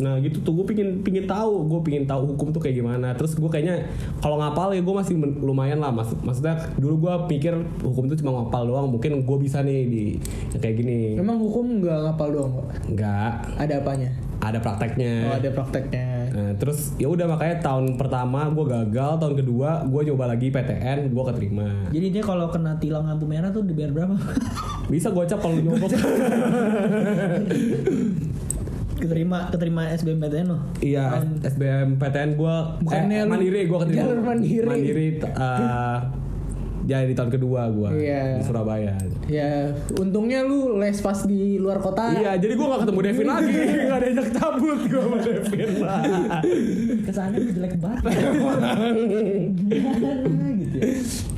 [0.00, 3.12] Nah gitu tuh gue pingin pingin tahu, gue pingin tahu hukum tuh kayak gimana.
[3.14, 3.86] Terus gue kayaknya
[4.18, 5.92] kalau ngapal ya gue masih lumayan lah.
[5.92, 7.52] Maksud, maksudnya dulu gue pikir
[7.84, 8.88] hukum tuh cuma ngapal doang.
[8.88, 10.04] Mungkin gue bisa nih di
[10.56, 11.16] kayak gini.
[11.16, 14.10] memang hukum nggak ngapal doang kok Enggak, ada apanya
[14.40, 15.12] ada prakteknya.
[15.28, 20.14] oh ada prakteknya Nah, terus ya udah makanya tahun pertama gue gagal, tahun kedua gue
[20.14, 21.90] coba lagi PTN, gue keterima.
[21.90, 24.14] jadi dia kalau kena tilang lampu merah tuh dibayar berapa
[24.86, 25.90] Bisa gocap kalau lu nyogok.
[29.00, 33.98] keterima keterima SBMPTN lo Iya, SBM PTN gue Bukannya eh, mandiri gue keterima.
[33.98, 34.66] jalur mandiri.
[34.66, 35.98] Mandiri eh,
[36.82, 38.36] ya di tahun kedua gue Iya.
[38.36, 38.94] di Surabaya.
[39.24, 43.52] ya untungnya lu les pas di luar kota Iya, jadi gue gak ketemu Devin lagi,
[43.86, 46.00] gak ada ajak cabut gue sama Devin lah.
[47.00, 48.02] kesannya jelek banget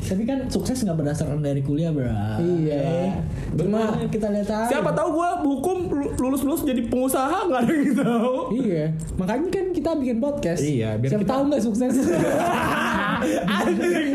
[0.02, 2.05] Tapi kan sukses nggak berdasarkan dari kuliah, bro.
[2.38, 3.16] Iya.
[3.50, 4.68] Cuma Cuma kita lihat aja.
[4.68, 5.78] Siapa tahu gue hukum
[6.16, 8.35] lulus lulus jadi pengusaha nggak ada yang tahu.
[8.55, 10.61] Iya, makanya kan kita bikin podcast.
[10.61, 11.92] Iya, biar Siapa kita- tahu nggak sukses.
[13.57, 14.12] Anjing.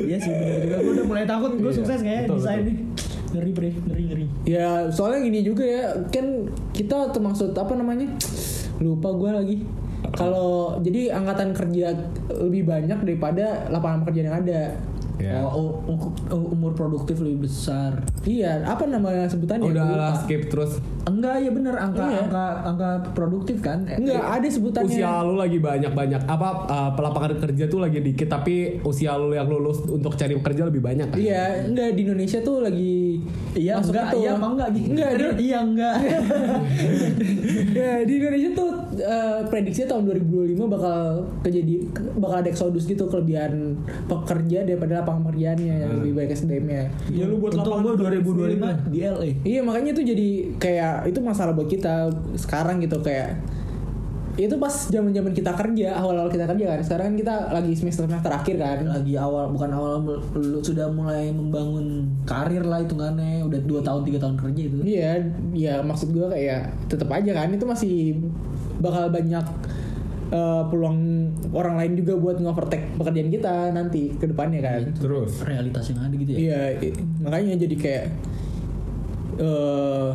[0.00, 0.76] Iya sih bener juga.
[0.78, 2.76] Gue udah mulai takut gue Iya, sukses kayak desain nih.
[3.28, 4.26] Ngeri bre, ngeri ngeri.
[4.48, 8.08] ya soalnya gini juga ya, kan kita termasuk apa namanya?
[8.78, 9.56] Lupa gue lagi.
[9.98, 11.94] Kalau jadi angkatan kerja
[12.30, 14.62] lebih banyak daripada lapangan pekerjaan yang ada.
[15.18, 15.42] Ya.
[15.42, 15.98] Oh, u-
[16.30, 18.06] u- umur produktif lebih besar.
[18.22, 19.66] Iya, apa nama sebutannya?
[19.66, 20.78] Udah lah skip terus.
[21.04, 22.20] Enggak ya bener angka Iya.
[22.22, 23.82] angka angka produktif kan?
[23.82, 24.94] Enggak, ada sebutannya.
[24.94, 29.46] Usia lu lagi banyak-banyak apa uh, pelapangan kerja tuh lagi dikit tapi usia lu yang
[29.46, 31.18] lulus untuk cari pekerja lebih banyak kan?
[31.18, 33.18] Iya, enggak di Indonesia tuh lagi
[33.52, 34.86] Iya masuk enggak, iya emang enggak gitu.
[34.88, 35.94] Enggak, di, iya enggak.
[37.70, 40.98] ya, di Indonesia tuh eh, prediksinya tahun 2025 bakal
[41.40, 41.74] kejadi
[42.14, 43.74] bakal ada eksodus gitu kelebihan
[44.06, 46.82] pekerja daripada lapangan pekerjaannya yang lebih baik SDM-nya.
[47.08, 49.30] Ya lu buat Untung gue lapangan 2025 di LA.
[49.48, 50.28] Iya makanya itu jadi
[50.60, 53.40] kayak itu masalah buat kita sekarang gitu kayak
[54.38, 57.74] itu pas zaman zaman kita kerja awal awal kita kerja kan sekarang kan kita lagi
[57.74, 59.98] semester semester akhir kan lagi awal bukan awal
[60.38, 65.10] lu sudah mulai membangun karir lah hitungannya udah 2 tahun 3 tahun kerja itu Iya,
[65.58, 68.14] ya maksud gue kayak tetap aja kan itu masih
[68.78, 69.42] bakal banyak
[70.28, 70.98] eh, peluang
[71.52, 74.82] orang lain juga buat nge-overtake pekerjaan kita nanti ke depannya kan.
[74.94, 75.40] Terus.
[75.42, 76.60] realitas yang ada gitu ya Iya,
[77.24, 78.04] makanya jadi kayak
[79.38, 80.10] eh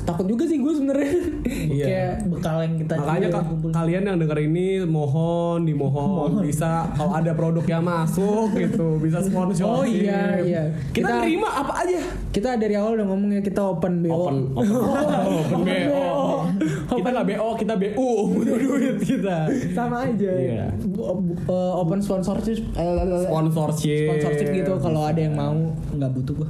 [0.00, 1.12] takut juga sih gue sebenarnya.
[1.44, 1.86] Iya.
[1.88, 3.68] kayak bekal yang kita Makanya ka- kumpul.
[3.70, 9.66] kalian yang denger ini mohon dimohon bisa kalau ada produk yang masuk gitu bisa sponsor.
[9.66, 10.62] Oh, iya, iya.
[10.90, 12.00] Kita, Kita- terima apa aja.
[12.30, 14.12] kita dari awal udah ngomongnya kita open BO.
[14.12, 16.08] Open open, open BO.
[16.90, 19.38] Kita nggak BO, kita BU butuh duit kita.
[19.72, 20.30] sama aja.
[20.32, 20.66] Iya.
[20.80, 21.06] Bu-
[21.44, 24.06] eh, open sponsorship eh, Sponsorship.
[24.08, 25.58] sponsorship gitu kalau ada yang mau.
[25.90, 26.48] nggak butuh gua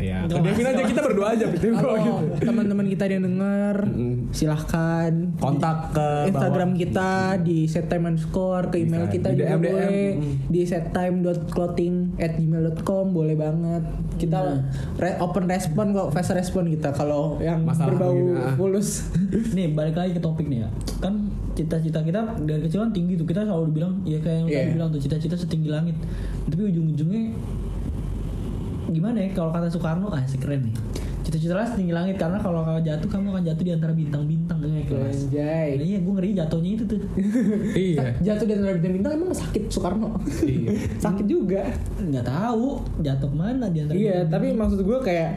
[0.00, 0.18] Iya.
[0.24, 1.64] Ke Devin aja kita berdua aja gitu.
[1.70, 1.96] Kalau
[2.34, 3.76] teman-teman kita yang denger,
[4.30, 6.80] silahkan Kontak ke Instagram bawah.
[6.80, 9.14] kita di settime underscore ke email Bisa.
[9.14, 9.62] kita Di juga DM, DM.
[9.66, 10.34] boleh Mm.
[10.48, 13.82] di settime.clothing at gmail.com boleh banget
[14.16, 14.40] kita
[14.96, 18.54] re- open respon kok fast respon kita kalau yang Masalah berbau begini, ah.
[18.54, 18.88] fulus
[19.56, 21.14] nih balik lagi ke topik nih ya kan
[21.52, 24.88] cita-cita kita dari kecil kan tinggi tuh kita selalu dibilang ya kayak yang tadi bilang
[24.88, 25.96] tuh cita-cita setinggi langit
[26.46, 27.22] tapi ujung-ujungnya
[28.92, 30.74] gimana ya kalau kata Soekarno ah keren nih.
[31.24, 34.86] Cita-cita lah setinggi langit karena kalau kau jatuh kamu akan jatuh di antara bintang-bintang kayak
[34.86, 35.68] kelas Anjay.
[35.76, 37.00] iya gue ngeri jatuhnya itu tuh
[37.88, 38.06] Iya.
[38.18, 40.70] jatuh di antara bintang-bintang emang sakit Soekarno Iya.
[41.04, 41.62] sakit juga
[41.96, 42.66] nggak tahu
[43.00, 45.30] jatuh ke mana di antara Iya, tapi maksud gue kayak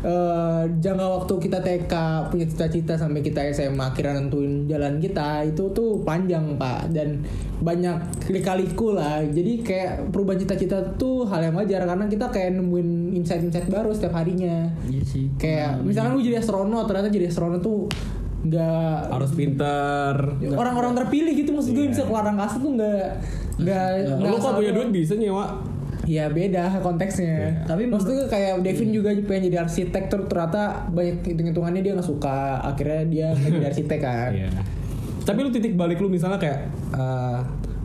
[0.00, 1.92] eh jangka waktu kita TK
[2.28, 7.24] punya cita-cita sampai kita SMA akhirnya nentuin jalan kita itu tuh panjang pak dan
[7.56, 7.96] banyak
[8.28, 9.22] lika-liku lah.
[9.22, 14.12] Jadi kayak perubahan cita-cita tuh hal yang wajar karena kita kayak nemuin insight-insight baru setiap
[14.14, 14.68] harinya.
[14.84, 17.88] iya sih Kayak misalkan gue jadi astronot ternyata jadi astronot tuh
[18.44, 20.14] nggak Harus pinter.
[20.52, 23.04] orang-orang terpilih gitu maksud gue bisa keluar angkasa tuh nggak
[23.56, 23.84] nggak
[24.20, 25.46] nggak Lu kok punya duit bisa nyewa?
[26.04, 27.64] Ya beda konteksnya.
[27.64, 32.04] Tapi Tapi maksudnya kayak Devin juga pengen jadi arsitek ter- ternyata banyak hitung-hitungannya dia nggak
[32.04, 32.60] suka.
[32.60, 34.30] Akhirnya dia jadi arsitek kan.
[34.36, 34.48] Iya.
[35.24, 37.38] Tapi lu titik balik lu misalnya kayak eh,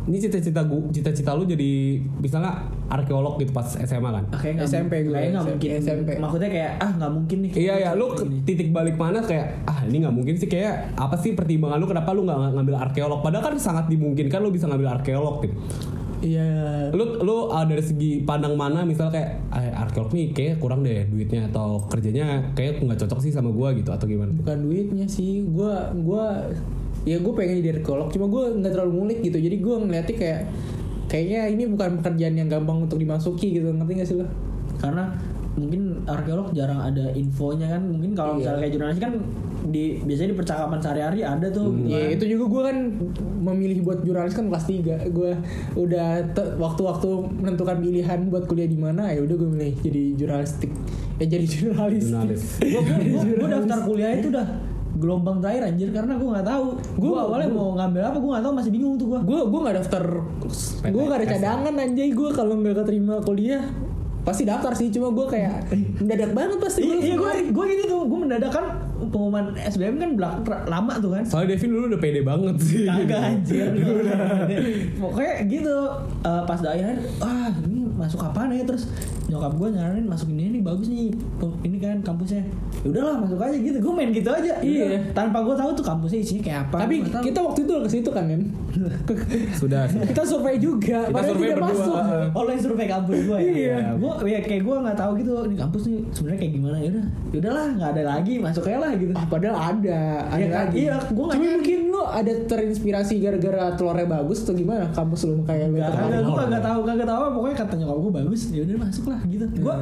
[0.08, 4.24] ini cita-cita gua, cita-cita lu jadi misalnya arkeolog gitu pas SMA kan?
[4.40, 6.10] Kayak nggak SMP gue, kayak nggak mungkin SMP.
[6.18, 8.42] maksudnya kayak ah nggak mungkin nih Iya ya, lu Gini.
[8.48, 12.10] titik balik mana kayak ah ini nggak mungkin sih kayak apa sih pertimbangan lu kenapa
[12.16, 13.20] lu nggak ngambil arkeolog?
[13.22, 15.56] Padahal kan sangat dimungkinkan lu bisa ngambil arkeolog gitu.
[16.20, 16.92] Iya.
[16.92, 21.08] Lu lu ah, dari segi pandang mana misalnya kayak ah, arkeolog nih kayak kurang deh
[21.08, 24.36] duitnya atau kerjanya kayak nggak cocok sih sama gua gitu atau gimana?
[24.36, 25.48] Bukan duitnya sih.
[25.48, 26.44] Gua gua
[27.10, 29.38] ya gue pengen jadi arkeolog cuma gue nggak terlalu ngulik gitu.
[29.42, 30.42] Jadi gue ngeliatnya kayak
[31.10, 33.74] kayaknya ini bukan pekerjaan yang gampang untuk dimasuki gitu.
[33.74, 34.30] Ngerti gak sih lo?
[34.78, 35.18] Karena
[35.58, 37.82] mungkin arkeolog jarang ada infonya kan.
[37.82, 38.46] Mungkin kalau Iya.
[38.46, 39.14] misalnya kayak jurnalis kan
[39.60, 41.68] di biasanya di percakapan sehari-hari ada tuh.
[41.76, 42.78] Gitu Ya itu juga gue kan
[43.42, 45.32] memilih buat jurnalis kan kelas 3 Gue
[45.76, 47.10] udah waktu-waktu
[47.42, 50.72] menentukan pilihan buat kuliah di mana ya udah gue milih jadi jurnalistik.
[51.18, 52.06] Ya jadi jurnalis.
[52.08, 52.44] Jurnalis.
[53.36, 54.48] gua daftar kuliah itu udah
[55.00, 55.90] gelombang terakhir anjir.
[55.90, 56.66] Karena gue nggak tahu.
[56.94, 59.60] Gue Gua- awalnya mau ngambil apa gue nggak tahu masih bingung tuh gue Gue gue
[59.60, 60.04] nggak daftar
[60.86, 62.10] Gue gak ada cadangan anjay.
[62.10, 63.64] Gue kalau nggak keterima kuliah
[64.20, 64.88] Pasti daftar sih.
[64.90, 68.52] Cuma gue kayak Mendadak banget pasti iya, iya gue Gua- gue gitu tuh gue mendadak
[68.52, 68.66] kan
[69.02, 71.24] pengumuman SBM kan belakang lama tuh kan.
[71.24, 72.84] Soalnya Devin dulu udah pede banget sih.
[72.84, 73.68] Kagak anjir.
[75.02, 75.76] Pokoknya gitu
[76.20, 78.92] Eh, Pas akhir Ah ini masuk apa nih terus
[79.30, 81.14] nyokap gue nyaranin masuk ini nih bagus nih
[81.62, 82.42] ini kan kampusnya
[82.76, 85.00] ya udahlah masuk aja gitu gue main gitu aja Iya.
[85.12, 87.24] Tanpa gue tahu tuh kampusnya isinya kayak apa Tapi Gua nggak tahu.
[87.24, 88.42] kita waktu itu ke situ kan men.
[89.56, 89.84] Sudah.
[89.86, 91.00] kita survei juga.
[91.02, 91.78] Kita padahal survei tidak berdua.
[91.78, 91.98] masuk.
[92.32, 93.52] Oh lo yang survei kampus gue ya?
[93.52, 93.78] Iya.
[93.96, 97.06] Gue ya kayak gue nggak tahu gitu ini kampus nih sebenarnya kayak gimana ya udah
[97.30, 99.12] ya udahlah nggak ada lagi masuk aja lah gitu.
[99.12, 100.60] Ah, padahal ada, ada Iya kan?
[100.60, 100.76] lagi.
[100.80, 101.54] Iya, gua nggak nyari.
[101.56, 104.86] mungkin lu ada terinspirasi gara-gara telurnya bagus atau gimana?
[104.90, 106.10] Kampus lu kayak lu Gak, tertarik?
[106.10, 109.19] kagak, gue kagak tahu, kagak tahu pokoknya kata nyokap gue bagus, ya udah masuk lah
[109.26, 109.44] gitu.
[109.60, 109.76] Gue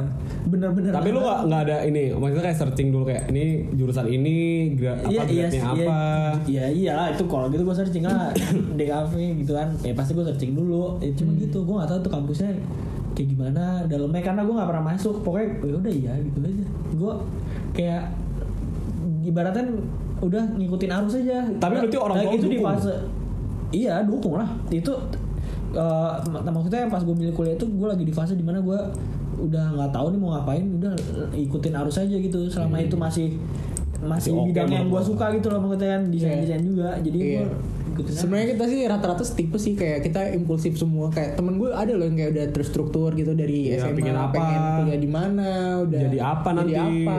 [0.44, 0.90] bener-bener.
[0.90, 4.36] Tapi lu nggak nggak ada ini, maksudnya kayak searching dulu kayak ini jurusan ini,
[4.74, 6.00] gra- apa Iya, iya, grade-nya iya, apa?
[6.44, 8.32] iya, iya lah itu kalau gitu gue searching lah
[8.78, 10.98] DKV gitu kan, ya pasti gue searching dulu.
[10.98, 12.50] Ya, cuma gitu, gue nggak tahu tuh kampusnya
[13.10, 15.14] kayak gimana dalamnya karena gue nggak pernah masuk.
[15.20, 16.66] Pokoknya ya udah iya gitu aja.
[16.92, 17.12] Gue
[17.72, 18.02] kayak
[19.20, 19.64] ibaratnya
[20.18, 21.38] udah ngikutin arus aja.
[21.52, 22.66] Tapi berarti orang Nah, tua itu di dukung?
[22.72, 22.94] fase
[23.68, 24.88] iya dukung lah itu
[25.70, 28.78] eh, mak- maksudnya pas gue milih kuliah itu gue lagi di fase di mana gue
[29.40, 30.92] udah nggak tahu nih mau ngapain udah
[31.32, 33.26] ikutin arus aja gitu selama itu masih
[34.00, 37.42] masih oke bidang yang gue suka gitu loh maksudnya kan desain desain juga jadi Iya.
[37.44, 37.46] gue.
[38.08, 42.06] Sebenarnya kita sih rata-rata tipe sih kayak kita impulsif semua kayak temen gue ada loh
[42.06, 44.30] yang kayak udah terstruktur gitu dari Iya, SMA pengen apa.
[44.32, 45.48] pengen kuliah di mana
[45.82, 46.74] udah Jadi apa jadi nanti.
[47.02, 47.18] apa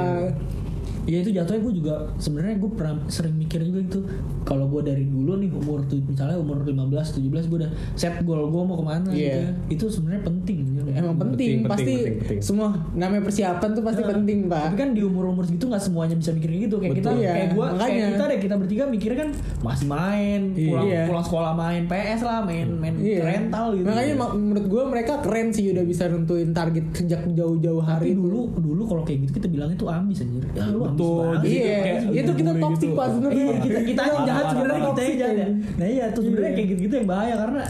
[1.03, 3.99] Ya itu jatuhnya gue juga sebenarnya gue pernah sering mikir juga gitu
[4.45, 6.77] kalau gue dari dulu nih umur tuh misalnya umur 15
[7.17, 9.35] 17 gue udah set goal gue mau ke mana gitu Iya.
[9.41, 9.51] ya.
[9.67, 10.78] Itu sebenarnya penting.
[10.89, 10.95] Ya.
[10.99, 12.39] emang Penting, penting, penting, pasti penting, penting.
[12.39, 16.15] semua namanya persiapan tuh pasti Nah, penting pak Tapi kan di umur-umur segitu nggak semuanya
[16.15, 16.75] bisa mikir gitu.
[16.77, 17.19] Kayak kita Betul.
[17.19, 18.07] Iya, kayak gua kayak makanya.
[18.09, 21.01] kita deh kita bertiga mikirnya kan masih main, pulang Iya.
[21.05, 23.21] pulang sekolah main PS lah, main main Iya.
[23.23, 23.85] rental gitu.
[23.85, 28.11] Makanya ma- menurut gue mereka keren sih udah bisa nentuin target sejak jauh-jauh tapi hari
[28.11, 30.43] dulu dulu kalau kayak gitu kita bilangnya tuh ambis anjir.
[30.49, 31.19] Ya lu Betul.
[31.19, 31.39] banget.
[31.39, 32.95] Jadi Iya, kayak itu kita toxic gitu.
[32.95, 33.37] pas sebenarnya.
[33.39, 35.47] Iya, kita kita jahat sebenarnya kita jahat ya.
[35.75, 37.61] Nah iya tuh sebenarnya kayak gitu-gitu yang bahaya karena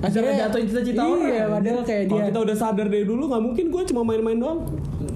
[0.00, 1.28] Bisa jatuhin cita-cita orang.
[1.28, 4.38] Iya, padahal kayak Kalau dia kita udah sadar dari dulu nggak mungkin gue cuma main-main
[4.40, 4.60] doang.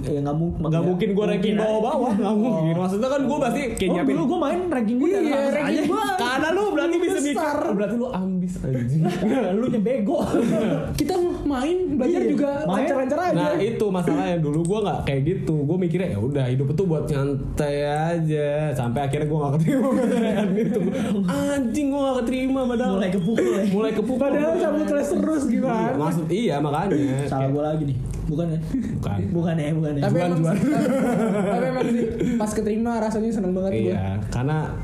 [0.06, 2.74] Ya nggak mungkin Nggak mungkin gue ranking bawah-bawah, nggak mungkin.
[2.76, 6.48] Maksudnya kan gue pasti kayak Oh, dulu gue main ranking gue Iya, ranking gua Karena
[6.50, 7.56] lu berarti bisa besar.
[7.70, 9.02] Berarti lu ambis anjing.
[9.58, 10.18] lu nya bego.
[11.00, 13.34] kita main belajar Iya, juga lancar-lancar aja.
[13.34, 17.04] Nah itu masalahnya dulu gue nggak kayak gitu gue mikirnya ya udah hidup itu buat
[17.04, 20.80] nyantai aja sampai akhirnya gue nggak keterima PTN gitu
[21.24, 23.64] anjing gue nggak keterima padahal Mulai kepukul ya.
[23.70, 25.90] mulai kepukul Padahal cabut les terus gimana?
[25.94, 27.98] maksud iya makanya Salah gue lagi nih.
[28.24, 28.60] Bukan ya?
[28.94, 30.02] bukan Bukan ya, bukan ya.
[30.04, 30.56] tapi Jual, emang, jual.
[31.52, 32.04] tapi emang sih
[32.34, 33.82] pas keterima rasanya seneng banget gue.
[33.88, 34.74] iya karena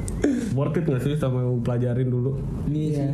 [0.50, 3.10] worth it nggak sih sama yang pelajarin dulu Ini Iya.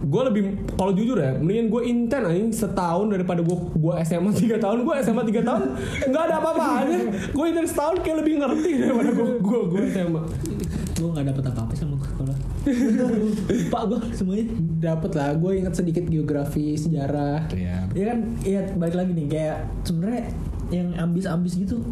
[0.00, 0.42] gue lebih
[0.74, 4.94] kalau jujur ya mendingan gue inten aja setahun daripada gue gue SMA 3 tahun gue
[4.98, 5.62] SMA 3 tahun
[6.06, 10.22] nggak ada apa-apanya gue inten setahun kayak lebih ngerti daripada gue gue gue SMA
[10.96, 12.36] gue gak dapet apa-apa sama sekolah
[13.48, 14.46] lupa gue semuanya
[14.80, 17.44] Dapet lah, gue inget sedikit geografi, sejarah.
[17.52, 17.84] Iya.
[17.92, 20.24] ya kan iya balik lagi nih kayak sebenarnya
[20.70, 21.82] yang ambis-ambis gitu.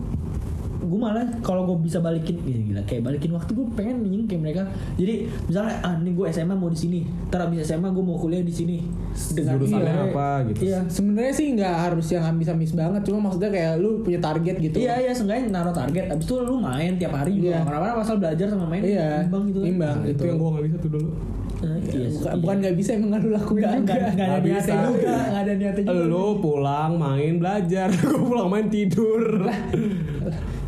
[0.79, 2.83] Gue malah kalau gue bisa balikin ya gila.
[2.89, 4.63] Kayak balikin waktu gue pengen nying kayak mereka.
[4.97, 7.01] Jadi misalnya ah ini gue SMA mau di sini.
[7.29, 8.81] Ntar abis SMA gue mau kuliah di sini.
[9.13, 10.61] Jurusannya iya, apa gitu.
[10.65, 10.81] iya.
[10.89, 14.77] Sebenarnya sih nggak harus yang ambis-ambis banget, cuma maksudnya kayak lu punya target gitu.
[14.81, 16.09] Iya iya seenggaknya naruh target.
[16.09, 17.59] Abis itu lu main tiap hari juga.
[17.59, 17.61] Iya.
[17.69, 19.69] Karena asal belajar sama main Iya, Imbang gitu kan.
[19.69, 19.99] Imbang.
[20.09, 21.11] itu yang gue nggak bisa tuh dulu
[21.59, 22.39] Nah, iya, Bukan, iya.
[22.39, 24.75] bukan nggak bisa emang nggak lu Nggak, nggak ada niatnya bisa.
[24.87, 29.23] juga Nggak ada niatnya juga lu pulang main belajar gue pulang main tidur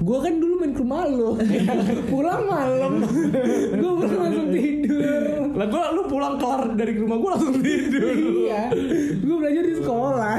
[0.01, 1.37] Gue kan dulu main ke rumah lu.
[2.11, 3.05] Pulang malam.
[3.71, 5.23] gue pulang langsung tidur.
[5.53, 8.73] lah gue lu pulang kelar dari rumah gue langsung tidur iya.
[9.15, 10.39] Gue belajar di sekolah.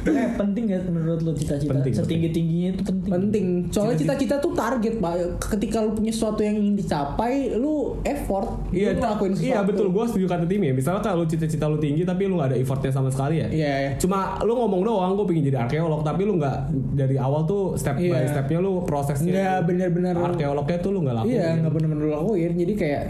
[0.00, 3.46] Eh, penting gak menurut lu cita-cita Penting, Setinggi-tingginya itu penting Penting.
[3.68, 5.14] Soalnya cita-cita tuh target, Pak.
[5.48, 8.68] Ketika lu punya sesuatu yang ingin dicapai, lu effort.
[8.70, 9.48] Iya, lu ngelakuin sesuatu.
[9.48, 9.86] iya betul.
[9.88, 10.72] Gue setuju kata Tim ya.
[10.72, 13.48] Misalnya kalau cita-cita lu tinggi tapi lu nggak ada effortnya sama sekali ya.
[13.48, 13.90] Iya, iya.
[13.96, 16.56] Cuma lu ngomong doang, gue pengen jadi arkeolog, tapi lu nggak
[16.94, 18.28] dari awal tuh step by Iya.
[18.28, 19.30] stepnya lu prosesnya.
[19.30, 21.34] Nggak bener-bener- Arkeolognya tuh lu nggak lakuin.
[21.34, 22.52] Iya, nggak bener-bener lu lakuin.
[22.54, 23.02] Jadi kayak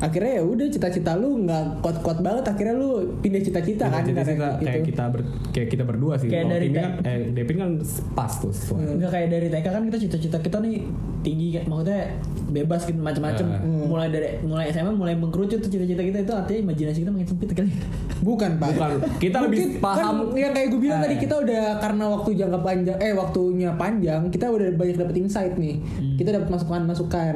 [0.00, 2.44] akhirnya ya udah cita-cita lu nggak kuat-kuat banget.
[2.46, 4.02] Akhirnya lu pindah cita-cita kan.
[4.02, 4.88] Cita-cita karena kayak gitu.
[4.88, 5.20] kita ber,
[5.52, 6.28] kayak kita berdua sih.
[6.32, 7.70] Kayak Kalau dari kan, eh Devin kan
[8.12, 8.48] pas tuh.
[8.48, 8.96] sesuai.
[8.96, 10.80] Enggak kayak dari TK kan kita cita-cita kita nih
[11.20, 12.00] tinggi kayak maksudnya
[12.48, 13.46] bebas gitu macam-macam.
[13.52, 13.60] Eh.
[13.84, 17.48] Mulai dari mulai SMA mulai mengkerucut tuh cita-cita kita itu artinya imajinasi kita makin sempit
[17.52, 17.72] kali.
[18.18, 18.68] Bukan pak.
[18.72, 18.90] Bukan.
[19.18, 21.04] Kita lebih paham- Kan, yang kayak gue bilang Eh.
[21.04, 25.54] tadi kita udah karena waktu jangka panjang, eh waktunya panjang, kita udah banyak dapet insight
[25.54, 25.76] nih.
[25.78, 26.16] Hmm.
[26.16, 27.34] Kita dapat masukan-masukan.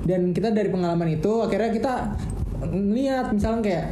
[0.00, 1.92] Dan kita dari pengalaman itu akhirnya kita
[2.62, 3.86] ngeliat misalnya kayak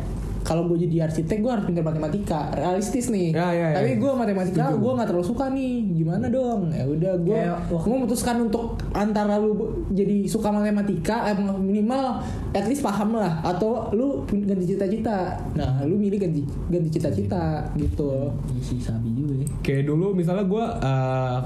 [0.49, 2.49] kalau gue jadi arsitek gue harus pintar matematika.
[2.57, 3.37] Realistis nih.
[3.37, 3.85] Ya, ya, ya.
[3.85, 5.93] tapi gue matematika gue nggak terlalu suka nih.
[5.93, 6.73] Gimana dong?
[6.73, 12.25] Ya udah gue gue memutuskan untuk antara lu jadi suka matematika eh, minimal
[12.57, 13.45] at least paham lah.
[13.45, 15.37] Atau lu ganti cita-cita.
[15.53, 16.41] Nah lu milih ganti
[16.73, 18.33] ganti cita-cita gitu.
[18.49, 19.47] Iya sih sabi gue.
[19.61, 20.65] kayak dulu misalnya gue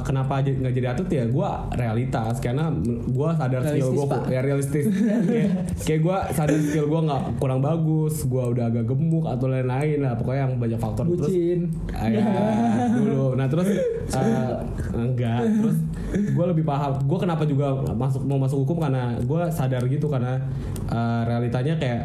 [0.03, 2.35] kenapa aja nggak jadi atlet ya gue realitas.
[2.38, 2.71] Karena
[3.03, 4.23] gue sadar skill Realistis, gue Pak.
[4.27, 4.85] ya realistis.
[5.33, 5.51] Kayak,
[5.83, 10.14] kayak gue sadar skill gue nggak kurang bagus gue udah agak gemuk atau lain-lain lah.
[10.14, 11.61] Pokoknya yang banyak faktor terus bucin.
[11.90, 12.23] Ah, ya,
[12.92, 13.35] dulu.
[13.35, 14.55] Nah terus eh,
[14.92, 15.40] enggak.
[15.42, 15.77] Terus
[16.12, 16.92] gue lebih paham.
[17.03, 18.79] Gue kenapa juga masuk mau masuk hukum?
[18.79, 20.07] Karena gue sadar gitu.
[20.07, 20.38] Karena
[20.85, 22.01] eh, realitanya kayak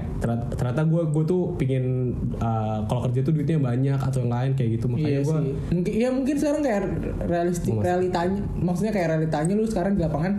[0.54, 1.86] ternyata- gue gue tuh pingin
[2.34, 4.86] eh, kalau kerja tuh duitnya banyak atau yang lain kayak gitu.
[4.88, 5.38] Makanya iya gue
[5.70, 6.82] mungkin ya mungkin sekarang kayak
[7.24, 7.86] realistik Mau masuk.
[7.86, 10.34] realitanya maksudnya kayak realitanya lu sekarang di lapangan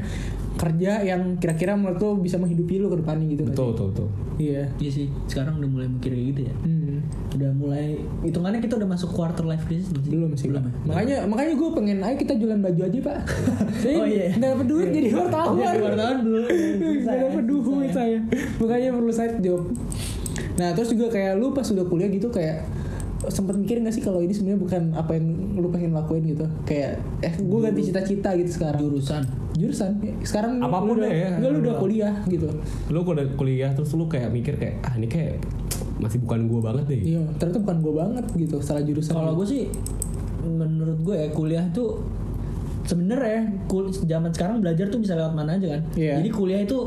[0.55, 3.71] kerja yang kira-kira menurut lu bisa menghidupi lu ke depannya gitu betul sih?
[3.71, 6.55] betul betul iya Iya sih, sekarang udah mulai mikir kayak gitu ya.
[6.57, 6.99] Hmm.
[7.29, 7.87] Udah mulai
[8.21, 10.11] hitungannya kita udah masuk quarter life crisis belum sih?
[10.11, 10.71] belum sih Belum Pak.
[10.71, 10.83] ya?
[10.85, 13.19] makanya makanya gue pengen ayo kita jualan baju aja pak
[13.83, 14.27] saya Oh, iya.
[14.37, 16.41] nggak dapet duit jadi wartawan Jadi wartawan dulu.
[16.99, 18.19] nggak dapet duit saya
[18.57, 19.63] makanya perlu side job
[20.55, 22.67] nah terus juga kayak lu pas udah kuliah gitu kayak
[23.27, 27.03] sempat mikir gak sih kalau ini sebenarnya bukan apa yang lu pengen lakuin gitu kayak
[27.19, 29.23] eh gue ganti cita-cita gitu sekarang Jurusan.
[29.53, 29.91] jurusan
[30.23, 31.29] sekarang lu- Apa pun lu udah, deh ya.
[31.35, 32.49] enggak, lu udah kuliah gitu
[32.87, 35.43] lu udah kuliah terus lu kayak mikir kayak ah ini kayak
[35.99, 39.37] masih bukan gue banget deh iya ternyata bukan gue banget gitu salah jurusan Kalau gitu.
[39.37, 39.63] gue sih
[40.41, 41.99] menurut gue ya kuliah tuh
[42.85, 45.83] sebenarnya kul zaman sekarang belajar tuh bisa lewat mana aja kan.
[45.93, 46.23] Iya.
[46.23, 46.79] Jadi kuliah itu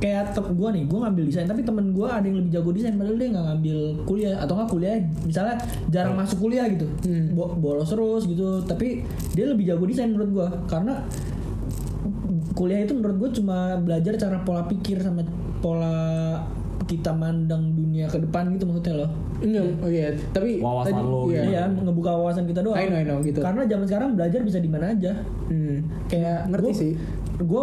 [0.00, 2.96] kayak tem gue nih, gue ngambil desain tapi temen gue ada yang lebih jago desain
[2.96, 7.30] padahal dia nggak ngambil kuliah atau nggak kuliah misalnya jarang masuk kuliah gitu, Hmm.
[7.30, 8.64] Bo- bolos terus gitu.
[8.64, 11.04] Tapi dia lebih jago desain menurut gue karena
[12.52, 15.20] kuliah itu menurut gue cuma belajar cara pola pikir sama
[15.60, 16.40] pola
[16.84, 19.10] kita mandang dunia ke depan gitu maksudnya loh.
[19.40, 21.42] enggak oh iya tapi Wawasan lu iya.
[21.46, 22.76] Iya, ngebuka wawasan kita doang.
[22.76, 23.40] I know, I know, gitu.
[23.40, 25.16] Karena zaman sekarang belajar bisa di mana aja.
[25.46, 25.80] Hmm.
[26.08, 26.92] Kayak Ngerti gua- sih.
[27.40, 27.62] Gue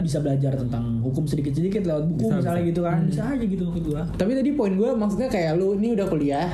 [0.00, 2.70] bisa belajar tentang hukum sedikit-sedikit lewat buku Bisa, misalnya bisa.
[2.70, 2.98] gitu kan.
[3.02, 3.08] Hmm.
[3.10, 4.02] Bisa aja gitu maksud gue.
[4.14, 6.48] Tapi tadi poin gue maksudnya kayak lu ini udah kuliah,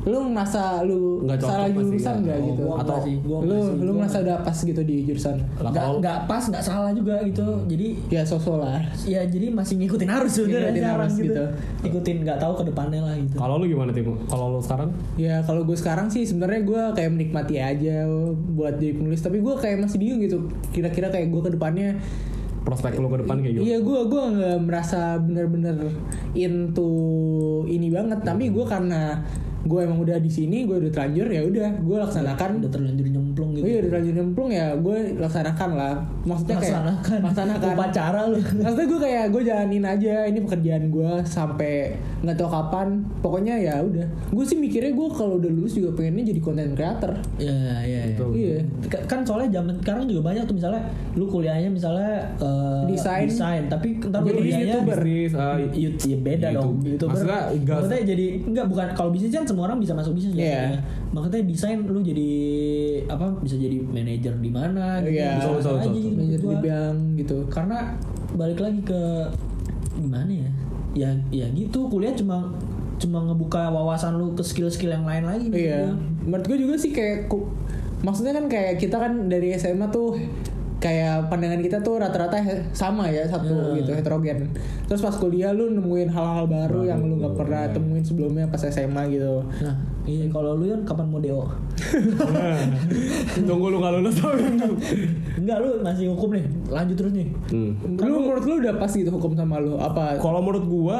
[0.00, 2.38] lu merasa lu Nggak cocok salah jurusan nggak.
[2.40, 2.62] Oh, gitu?
[2.64, 5.36] Gua Atau sih, gua lu sih, lu merasa udah pas gitu di jurusan?
[5.60, 7.46] Nggak pas nggak salah juga gitu.
[7.68, 8.80] Jadi Ya sosok lah.
[9.04, 11.24] ya jadi masih ngikutin arus sebenarnya Ngikutin sekarang arus gitu.
[11.28, 11.44] gitu.
[11.92, 13.36] Ikutin nggak tahu ke depannya lah gitu.
[13.36, 14.88] kalau lu gimana tim kalau lu sekarang
[15.20, 18.08] Ya kalau gue sekarang sih sebenarnya gue kayak menikmati aja
[18.56, 20.48] buat jadi penulis, tapi gue kayak masih bingung gitu.
[20.72, 22.00] Kira-kira kayak gue ke depannya
[22.60, 25.76] prospek lu ke depan kayak gitu Iya gue gua nggak merasa bener-bener
[26.36, 26.88] into
[27.66, 29.24] ini banget, tapi gue karena
[29.60, 32.48] gue emang udah di sini, gue udah terlanjur ya udah gue laksanakan.
[32.64, 33.66] Udah terlanjur nyemplung gitu.
[33.66, 37.18] iya udah terlanjur nyemplung ya gue laksanakan lah Maksudnya kayak Laksanakan.
[37.22, 38.36] Laksanakan Upacara lu.
[38.36, 41.72] Maksudnya gue kayak gue jalanin aja Ini pekerjaan gue sampai
[42.20, 46.28] nggak tahu kapan Pokoknya ya udah Gue sih mikirnya gue kalau udah lulus juga pengennya
[46.28, 48.26] jadi content creator Iya, iya, iya.
[48.28, 53.24] Iya Ka- kan soalnya zaman sekarang juga banyak tuh misalnya lu kuliahnya misalnya eh, Desain.
[53.24, 54.98] desain tapi ntar Jadi kuliahnya YouTuber.
[55.00, 56.60] Bisnis, eh, Yut- ya beda YouTube.
[56.60, 60.12] dong youtuber Maksudnya enggak- maksudnya jadi enggak bukan kalau bisnis kan semua orang bisa masuk
[60.12, 60.78] bisnis ya Iya.
[61.10, 62.30] maksudnya desain lu jadi
[63.06, 65.42] apa bisa jadi manajer di mana gitu Iya.
[65.58, 66.46] bisa gitu Manajer gua.
[66.46, 67.78] di bank gitu karena
[68.32, 69.02] balik lagi ke
[69.92, 70.50] gimana ya
[70.92, 72.46] ya ya gitu kuliah cuma
[72.96, 75.94] cuma ngebuka wawasan lu ke skill-skill yang lain lagi menurut Iya gua.
[76.20, 77.50] Menurut gue juga sih kayak ku-
[78.00, 80.14] Maksudnya kan kayak kita kan dari SMA tuh
[80.78, 83.76] kayak pandangan kita tuh rata-rata sama ya satu Hmm.
[83.76, 84.48] gitu heterogen.
[84.86, 87.72] Terus pas kuliah lu nemuin hal-hal baru, Baru, yang lu nggak pernah iya.
[87.74, 89.44] temuin sebelumnya pas SMA gitu.
[89.58, 91.44] Nah, iya kalau lu kan kapan mau DO?
[93.48, 94.16] tunggu lu nggak lulus
[95.40, 96.44] Enggak lu masih hukum nih.
[96.68, 97.28] Lanjut terus nih.
[97.52, 97.96] hmm.
[97.96, 100.20] lu menurut lu udah pas gitu hukum sama lu apa?
[100.20, 100.98] Kalau menurut gua,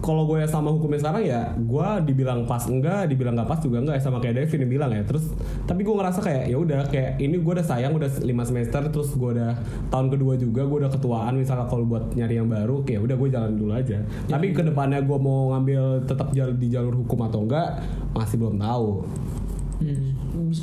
[0.00, 3.96] kalau gue sama hukumnya sekarang ya, gua dibilang pas enggak, dibilang nggak pas juga enggak
[4.00, 5.02] ya sama kayak Devin yang bilang ya.
[5.04, 5.24] Terus,
[5.62, 9.12] tapi gue ngerasa kayak ya udah kayak ini gue udah sayang udah 5 semester, terus
[9.12, 9.52] gue udah
[9.92, 13.28] tahun kedua juga gue udah ketuaan misalnya kalau buat nyari yang baru, kayak udah gue
[13.30, 13.98] jalan dulu aja.
[14.26, 17.78] Tapi ke depannya gue mau ngambil tetap jal- di jalur hukum atau enggak
[18.12, 19.04] masih belum tahu.
[19.78, 20.14] Hmm.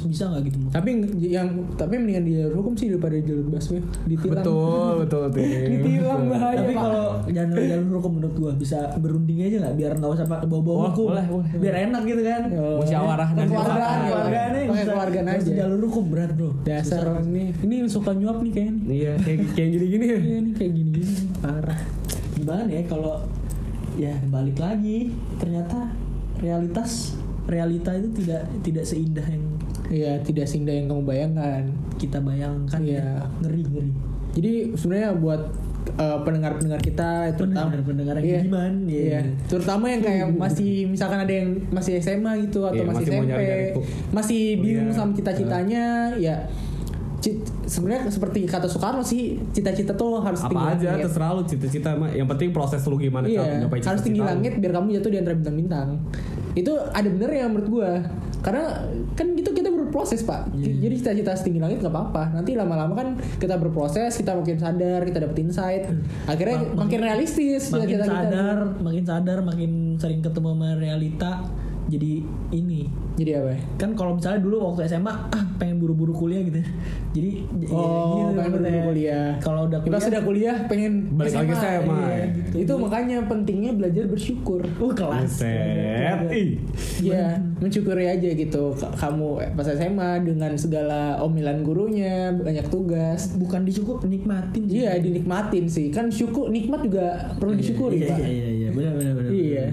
[0.07, 0.57] Bisa, nggak gitu?
[0.57, 0.71] Mas?
[0.71, 0.89] Tapi
[1.21, 4.39] yang tapi mendingan di jalur hukum sih daripada di jalur busway ditilang.
[4.39, 5.69] Betul, betul, Tim.
[5.75, 6.57] Ditilang bahaya.
[6.57, 10.47] Tapi kalau jalur jalur hukum menurut gua bisa berunding aja nggak biar nggak usah pak-
[10.47, 11.05] bawa-bawa Oh, hukum.
[11.11, 11.51] boleh, boleh.
[11.53, 12.41] Biar enak gitu kan.
[12.79, 13.51] Musyawarah dan ya.
[13.51, 15.51] Keluargaan Pakai keluargaan aja.
[15.53, 16.49] Jalur hukum berat bro.
[16.63, 18.73] Dasar ini ini suka nyuap nih kayaknya.
[18.79, 18.95] nih.
[18.95, 20.17] Iya, kayak kayak gini-gini ya.
[20.17, 21.79] Iya nih kayak gini-gini parah.
[22.31, 23.15] Gimana ya kalau
[23.93, 25.91] ya balik lagi ternyata
[26.39, 27.18] realitas
[27.49, 29.43] realita itu tidak tidak seindah yang
[29.89, 31.65] Iya, tidak seindah yang kamu bayangkan.
[31.97, 33.01] kita bayangkan Iya.
[33.01, 33.09] ya.
[33.39, 33.91] Ngeri ngeri.
[34.31, 35.41] Jadi sebenarnya buat
[35.91, 38.37] uh, pendengar-pendengar kita terutama Pendengar-pendengar yang Iya.
[38.39, 39.01] budiman, iya.
[39.01, 39.19] Iya.
[39.47, 43.41] Terutama yang kayak masih misalkan ada yang masih SMA gitu atau Iya, masih, masih SMP,
[44.11, 44.95] masih bingung kuliah.
[44.95, 45.83] sama cita-citanya,
[46.15, 46.35] ya
[47.17, 47.35] ci-
[47.65, 51.03] sebenarnya seperti kata Soekarno sih, cita-cita tuh harus tinggi Apa aja langit.
[51.03, 52.09] terserah lu cita-cita mah.
[52.09, 55.17] Yang penting proses lu gimana Iya, cap- nyapai harus tinggi langit biar kamu jatuh di
[55.17, 55.89] antara bintang-bintang.
[56.59, 57.91] Itu ada benernya menurut gua.
[58.39, 58.87] karena
[59.19, 60.47] kan gitu kita berproses pak.
[60.55, 62.39] Jadi cita-cita setinggi langit nggak apa-apa.
[62.39, 65.91] Nanti lama-lama kan kita berproses kita makin sadar kita dapet insight.
[66.23, 68.15] Akhirnya Ma- makin realistis makin cita-cita kita.
[68.31, 71.31] sadar makin sadar makin sering ketemu sama realita
[71.89, 72.85] jadi ini
[73.17, 73.59] jadi apa ya?
[73.75, 76.61] kan kalau misalnya dulu waktu SMA ah pengen buru-buru kuliah gitu
[77.09, 78.53] jadi Oh, ya pengen maksudnya.
[78.53, 79.27] buru-buru kuliah.
[79.39, 82.25] kalau udah Pas sudah kuliah pengen Balik lagi SMA, iya, ya.
[82.31, 82.55] gitu.
[82.61, 86.19] itu makanya pentingnya belajar bersyukur oh kelas Buset.
[86.99, 87.25] Ya
[87.59, 93.99] mensyukuri aja gitu Ka- kamu pas SMA dengan segala omelan gurunya banyak tugas bukan disyukur
[94.01, 94.63] nikmatin.
[94.63, 98.17] Iya dinikmatin sih kan syukur nikmat juga perlu disyukuri iya, pak.
[98.21, 99.65] iya iya iya benar benar benar Iya.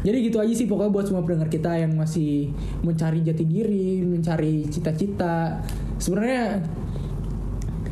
[0.00, 2.50] Jadi gitu aja sih pokoknya buat semua pendengar kita yang masih
[2.82, 5.60] mencari jati diri, mencari cita-cita.
[6.00, 6.58] Sebenarnya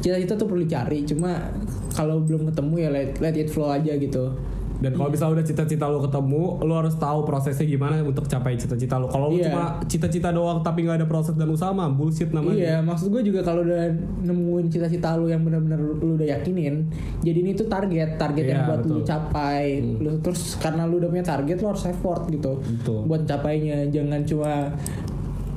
[0.00, 1.52] cita-cita tuh perlu dicari, cuma
[1.92, 4.32] kalau belum ketemu ya let, let it flow aja gitu.
[4.79, 8.95] Dan kalau misalnya udah cita-cita lo ketemu, lo harus tahu prosesnya gimana untuk capai cita-cita
[8.95, 9.07] lo.
[9.07, 9.51] Kalau lo Iya.
[9.51, 12.55] cuma cita-cita doang tapi nggak ada proses dan usaha mah bullshit namanya.
[12.57, 16.87] Iya, maksud gue juga kalau udah nemuin cita-cita lu yang benar-benar lu udah yakinin,
[17.18, 18.99] jadi ini tuh target, target yang Iya, buat lu betul.
[18.99, 19.09] Hmm.
[19.09, 19.64] capai.
[19.97, 23.01] Lu terus karena lu udah punya target, lu harus effort gitu Betul.
[23.05, 23.83] buat capainya.
[23.89, 24.53] Jangan cuma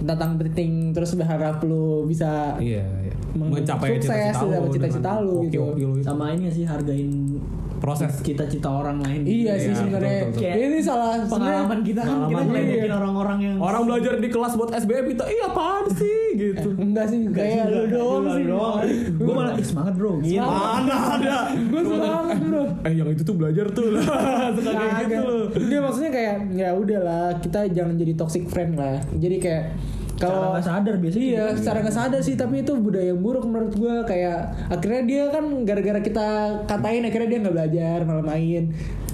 [0.02, 3.14] datang penting terus berharap lu bisa Iya, iya.
[3.32, 5.62] Meng- Mencapai sukses, cita-cita lo dapat cita-cita lo gitu.
[5.72, 7.38] lo sama ini sih hargain
[7.82, 8.14] Proses.
[8.22, 10.14] cita-cita orang lain Iya sih Iya, sebenarnya.
[10.22, 10.70] betul, betul, betul.
[10.70, 12.94] Ini salah pengalaman kita kan kita iya.
[12.94, 16.70] orang-orang yang Orang belajar di kelas buat SBM kita, iya apaan sih gitu.
[16.74, 18.46] Enggak sih, kayak lu doang sih.
[19.12, 21.38] gue malah "Ih, semangat bro gitu Mana ada?
[21.52, 22.64] Gue semangat bro.
[22.82, 24.04] Eh yang itu tuh belajar tuh lah.
[24.54, 25.36] Suka kayak gitu.
[25.66, 29.02] Dia maksudnya kayak ya udahlah kita jangan jadi toxic friend lah.
[29.14, 29.64] Jadi kayak
[30.22, 31.58] kalau nggak sadar biasanya iya gitu.
[31.66, 35.44] secara nggak sadar sih tapi itu budaya yang buruk menurut gue kayak akhirnya dia kan
[35.66, 36.26] gara-gara kita
[36.66, 38.70] katain akhirnya dia nggak belajar malah main.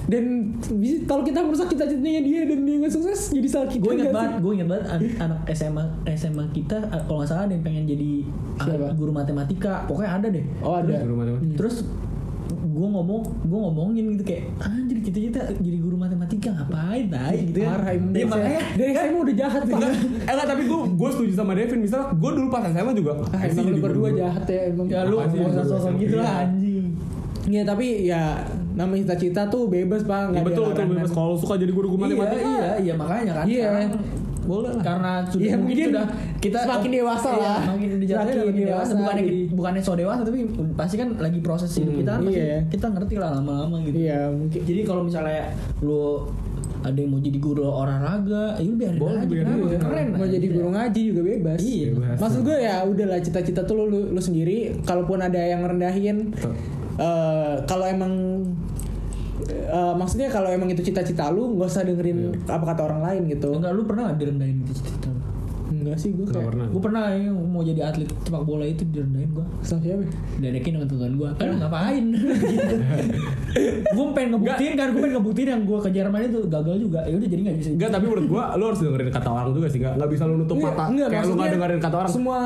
[0.08, 0.56] Dan
[1.04, 4.32] kalau kita merusak cita-citanya dia dan dia nggak sukses jadi salah kita gue inget banget
[4.40, 5.84] gue inget banget an- anak SMA
[6.16, 8.10] SMA kita kalau nggak salah ada yang pengen jadi
[8.56, 8.96] Siapa?
[8.96, 9.84] guru matematika.
[9.84, 10.44] Pokoknya ada deh.
[10.64, 10.96] Oh ada.
[11.04, 11.56] Guru matematika.
[11.60, 11.76] terus
[12.78, 17.36] gue ngomong gue ngomongin gitu kayak anjir cita-cita jadi guru matematika ngapain tai?
[17.42, 20.62] Gitu kan parah Iya, dari makanya saya dari saya udah jahat Enggak, eh enggak, tapi
[20.64, 21.80] gue gue setuju sama Devin.
[21.80, 23.12] Misalnya gue dulu pas SMA juga.
[23.18, 24.86] ah, sih emang lu berdua jahat ya emang.
[24.86, 26.16] Ya lu guru sosok gitu.
[26.16, 26.46] lah Iya.
[26.46, 26.86] anjing.
[27.48, 28.22] Iya tapi ya
[28.72, 31.10] nama cita-cita tuh bebas Ya nggak ada betul betul bebas.
[31.10, 32.36] Kalau suka jadi guru guru matematika.
[32.38, 32.46] iya.
[32.46, 33.68] iya iya makanya kan Iya.
[34.48, 34.80] Boleh lah.
[34.80, 36.06] karena sudah Iya, mungkin, mungkin sudah
[36.40, 37.58] kita semakin dewasa iya, lah.
[37.68, 40.38] makin dijatuhin Semakin dewasa, dewasa, bukannya jadi- bukannya so dewasa tapi
[40.72, 42.58] pasti kan lagi proses hidup kita kan pasti iya.
[42.66, 46.24] kita ngerti lah lama-lama gitu Iya mungkin jadi kalau misalnya lu
[46.78, 49.66] ada yang mau jadi guru olahraga ya biarin Boleh, aja biarin kenapa?
[49.66, 49.78] aja.
[49.82, 50.32] keren mau aja.
[50.32, 51.58] jadi guru ngaji juga bebas.
[51.60, 51.86] Iya.
[51.90, 52.16] Bebas.
[52.16, 54.56] Maksud gue ya udahlah cita-cita tuh lu, lu, lu sendiri.
[54.80, 56.54] Kalaupun ada yang ngerendahin, Betul.
[56.96, 58.14] eh, kalau emang
[59.52, 63.56] eh, maksudnya kalau emang itu cita-cita lu, nggak usah dengerin apa kata orang lain gitu.
[63.56, 65.17] enggak lu pernah gak direndahin cita-cita lu?
[65.88, 66.48] Enggak sih gue Nggak kayak.
[66.48, 66.66] pernah.
[66.68, 70.04] gue pernah ya mau jadi atlet sepak bola itu direndahin gue Sama siapa?
[70.36, 72.04] diadekin sama teman gue kan ngapain
[73.88, 77.14] gue pengen ngebuktiin kan gue pengen ngebuktiin yang gue ke Jerman itu gagal juga ya
[77.14, 79.78] udah jadi nggak bisa Enggak, tapi menurut gua lu harus dengerin kata orang juga sih,
[79.78, 80.84] enggak enggak bisa lu nutup Enggak, mata.
[80.84, 82.10] enggak, kayak maksudnya enggak dengerin kata orang.
[82.10, 82.38] Semua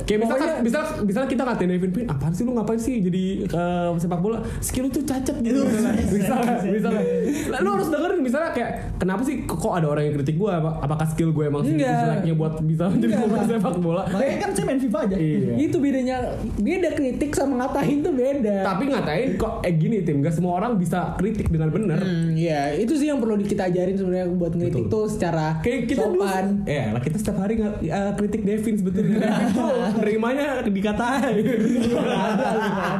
[0.00, 3.24] Kayak misalkan, pokoknya- misal, misal kita ngatain Devin Pin, apaan sih lu ngapain sih jadi
[3.44, 4.38] eh, sepak bola?
[4.60, 5.60] Skill lu tuh cacat gitu.
[5.60, 7.02] misalnya, misalnya.
[7.48, 10.52] Lah, Lu harus dengerin misalnya kayak kenapa sih kok ada orang yang kritik gua?
[10.56, 14.02] Apa- Apakah skill gue emang jeleknya buat bisa menjadi Enggak, pemain sepak bola?
[14.06, 15.52] makanya kan saya main FIFA aja Iya.
[15.58, 16.16] itu bedanya
[16.56, 18.56] beda kritik sama ngatain tuh beda.
[18.62, 21.98] Tapi ngatain kok eh gini tim, gak semua orang bisa kritik dengan benar.
[21.98, 24.94] Hmm, ya itu sih yang perlu kita ajarin sebenarnya buat ngeritik Betul.
[24.96, 26.46] tuh secara Kayak kita dulu, sopan.
[26.64, 29.16] ya lah kita setiap hari nggak eh, kritik Devin sebetulnya.
[29.18, 31.44] Devin tuh nerimanya dikatain.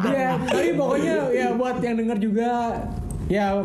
[0.03, 2.51] Iya, tapi pokoknya ya buat yang denger juga
[3.27, 3.63] ya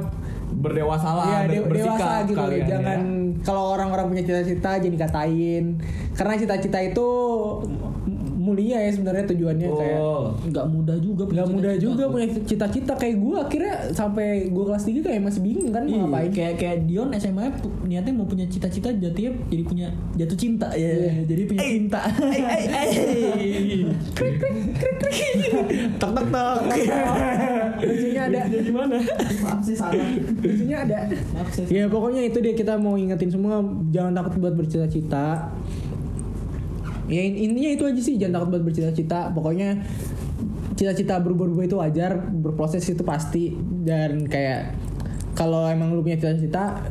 [0.66, 2.68] Berdewasa lah, ya de- bersikap dewasa gitu kalian ya.
[2.68, 3.00] jangan
[3.42, 5.66] kalau orang-orang punya cita-cita jadi katain
[6.14, 7.08] karena cita-cita itu
[8.46, 10.30] mulia ya sebenarnya tujuannya kayak Oh.
[10.46, 12.94] nggak mudah juga nggak mudah juga punya cita-cita.
[12.94, 16.30] Kayak gue akhirnya sampai gue kelas 3 kayak masih bingung kan mau Iya, ngapain.
[16.30, 17.44] Kayak kayak Dion SMA
[17.84, 20.68] niatnya mau punya cita-cita jatuhnya jadi punya jatuh cinta.
[20.72, 20.94] Ya
[21.26, 22.02] jadi punya cinta.
[25.96, 26.58] Tok tok tok.
[27.80, 28.40] lucunya ada.
[28.48, 28.96] Gimana?
[29.42, 30.06] maaf sih salah.
[30.42, 30.98] Lucunya ada.
[31.34, 33.62] Maaf sih Ya pokoknya itu dia kita mau ingetin semua.
[33.90, 35.52] Jangan takut buat bercita-cita.
[37.08, 39.30] Ya in- intinya itu aja sih jangan takut buat bercita-cita.
[39.32, 39.78] Pokoknya
[40.74, 43.54] cita-cita berubah-ubah itu wajar, berproses itu pasti.
[43.82, 44.74] Dan kayak
[45.34, 46.82] kalau emang lu punya cita-cita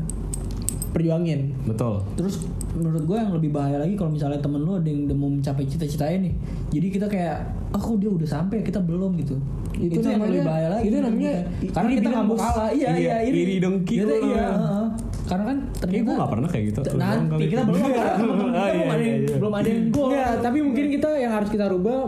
[0.90, 1.50] perjuangin.
[1.64, 2.06] Betul.
[2.14, 5.26] terus menurut gue yang lebih bahaya lagi kalau misalnya temen lu ada yang udah mau
[5.28, 6.34] mencapai cita-citanya nih
[6.72, 7.36] jadi kita kayak
[7.70, 8.62] oh kok dia udah sampai?
[8.62, 9.38] Kita belum gitu.
[9.76, 10.84] Itu yang namanya- lebih bahaya lagi.
[10.84, 11.32] itu namanya
[11.68, 12.70] karena kita nggak mau kalah.
[12.70, 13.38] Iya Iya, iya iri.
[13.40, 14.86] iri dengki iya heeh.
[15.24, 16.78] Karena kan ternyata gue gak pernah kayak gitu.
[17.00, 19.36] nanti kita belum kita belum ada iya, yang iya.
[19.40, 21.98] belum ada yang gol Enggak, tapi mungkin kita yang harus kita rubah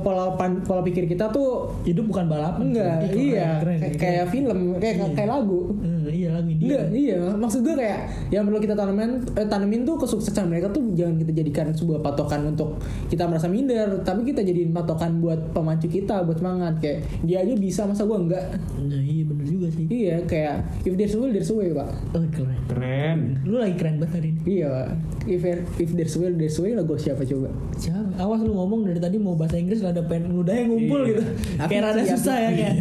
[0.00, 3.60] pola pan- pola pikir kita tuh hidup bukan balapan enggak, iya,
[4.00, 5.76] kayak, film, kayak kayak lagu.
[5.84, 7.18] Eh, iya lagu ini Enggak, iya.
[7.32, 11.32] Maksud gue kayak yang perlu kita tanamin, eh, tanemin tuh kesuksesan mereka tuh jangan kita
[11.34, 12.76] jadikan sebuah patokan untuk
[13.08, 16.78] kita merasa minder, tapi kita jadiin patokan buat pemacu kita, buat semangat.
[16.78, 18.44] Kayak dia aja bisa, masa gue enggak?
[18.78, 21.88] nah iya bener juga sih Iya, kayak if there's a will, there's a way, pak.
[22.10, 23.18] oh keren Keren.
[23.42, 24.86] lu lagi keren banget hari ini Iya, pak.
[25.24, 25.42] If
[25.78, 27.48] if there's a will, there's a way, lagu siapa coba?
[27.74, 28.10] Siapa?
[28.18, 31.08] Awas lu ngomong dari tadi mau bahasa Inggris gak ada pen ludahnya ngumpul Iya.
[31.08, 31.22] gitu.
[31.62, 32.74] Kayak rada iya, susah ya kayak.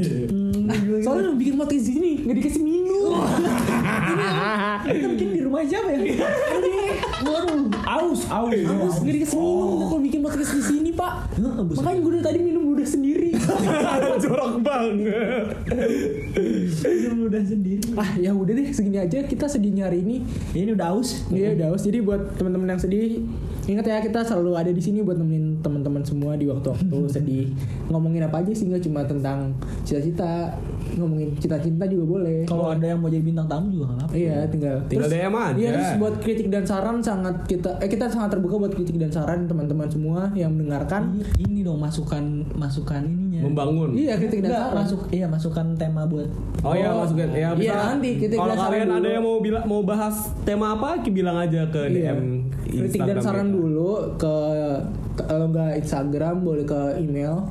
[0.72, 1.04] Hmm, gitu.
[1.04, 3.12] Soalnya lu bikin podcast di sini nggak dikasih minum.
[4.88, 6.00] kita bikin di rumah siapa ya?
[7.22, 11.14] Waduh, Aus, aus, Terus nggak dikasih minum kalau bikin podcast di sini pak.
[11.76, 13.30] Makanya gue dari tadi minum udah sendiri.
[14.24, 15.46] Jorok banget.
[17.12, 17.84] Lu udah sendiri.
[18.00, 20.24] ah ya udah deh segini aja kita sedihnya hari ini.
[20.56, 21.28] Ini udah aus.
[21.30, 21.84] Iya udah haus.
[21.84, 23.28] Jadi buat teman-teman yang sedih,
[23.68, 25.60] ingat ya kita selalu ada di sini buat nemenin
[26.02, 27.48] teman-teman semua di waktu-waktu sedih.
[27.88, 29.54] Ngomongin apa aja sih nggak cuma tentang
[29.86, 30.58] cita-cita,
[30.98, 32.40] ngomongin cita-cita juga boleh.
[32.50, 34.14] Kalau ada yang mau jadi bintang tamu juga gak apa-apa.
[34.18, 35.58] Iya tinggal Tinggal DM aja.
[35.58, 39.12] Iya terus buat kritik dan saran sangat kita eh kita sangat terbuka buat kritik dan
[39.14, 41.22] saran teman-teman semua yang mendengarkan.
[41.22, 42.24] Iya, ini dong masukan
[42.58, 43.04] masukan
[43.42, 43.48] ininya.
[43.48, 43.90] Membangun.
[43.92, 44.78] Iya kritik dan Enggak, saran.
[44.78, 46.30] masuk iya masukan tema buat
[46.62, 47.74] Oh, iya Oh, masukin ya iya, bisa.
[47.90, 49.10] nanti kita Kalau kalian ada dulu.
[49.10, 52.14] yang mau bilang mau bahas tema apa, bilang aja ke Iya.
[52.14, 52.20] DM
[52.64, 53.58] kritik dan saran kita.
[53.58, 54.36] dulu ke
[55.12, 57.44] ke- kalau nggak Instagram boleh ke email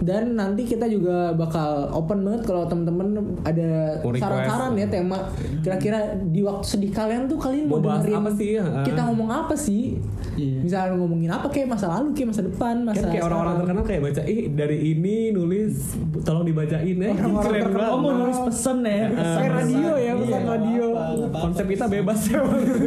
[0.00, 3.08] dan nanti kita juga bakal open banget kalau teman-teman
[3.42, 5.30] ada saran-saran ya tema
[5.60, 8.50] kira-kira di waktu sedih kalian tuh kalian mau, dengerin apa sih?
[8.56, 8.82] Ah.
[8.82, 10.02] kita ngomong apa sih
[10.34, 10.66] Iya.
[10.66, 14.02] misalnya ngomongin apa kayak masa lalu kayak masa depan masa Kan kayak orang-orang terkenal kayak
[14.02, 18.78] baca ih dari ini nulis tolong dibacain ya Orang-orang keren terkenal Oh, mau nulis pesen
[18.82, 19.14] ya.
[19.14, 20.84] Pesan Kayak radio ya, pesan nggak radio.
[20.90, 21.38] apa-apa, nggak apa-apa.
[21.38, 22.38] Konsep kita bebas ya.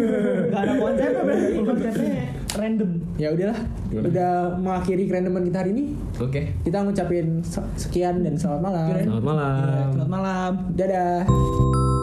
[0.52, 2.16] Gak ada konsepnya berarti konsepnya
[2.58, 2.92] random.
[3.16, 4.02] ya udahlah Udah.
[4.04, 5.84] udah mengakhiri kerendeman kita hari ini
[6.18, 6.42] Oke.
[6.62, 9.54] kita ngucapin se- sekian dan selamat malam Selamat malam.
[9.56, 10.52] Iya, Selamat malam.
[10.74, 11.97] dadah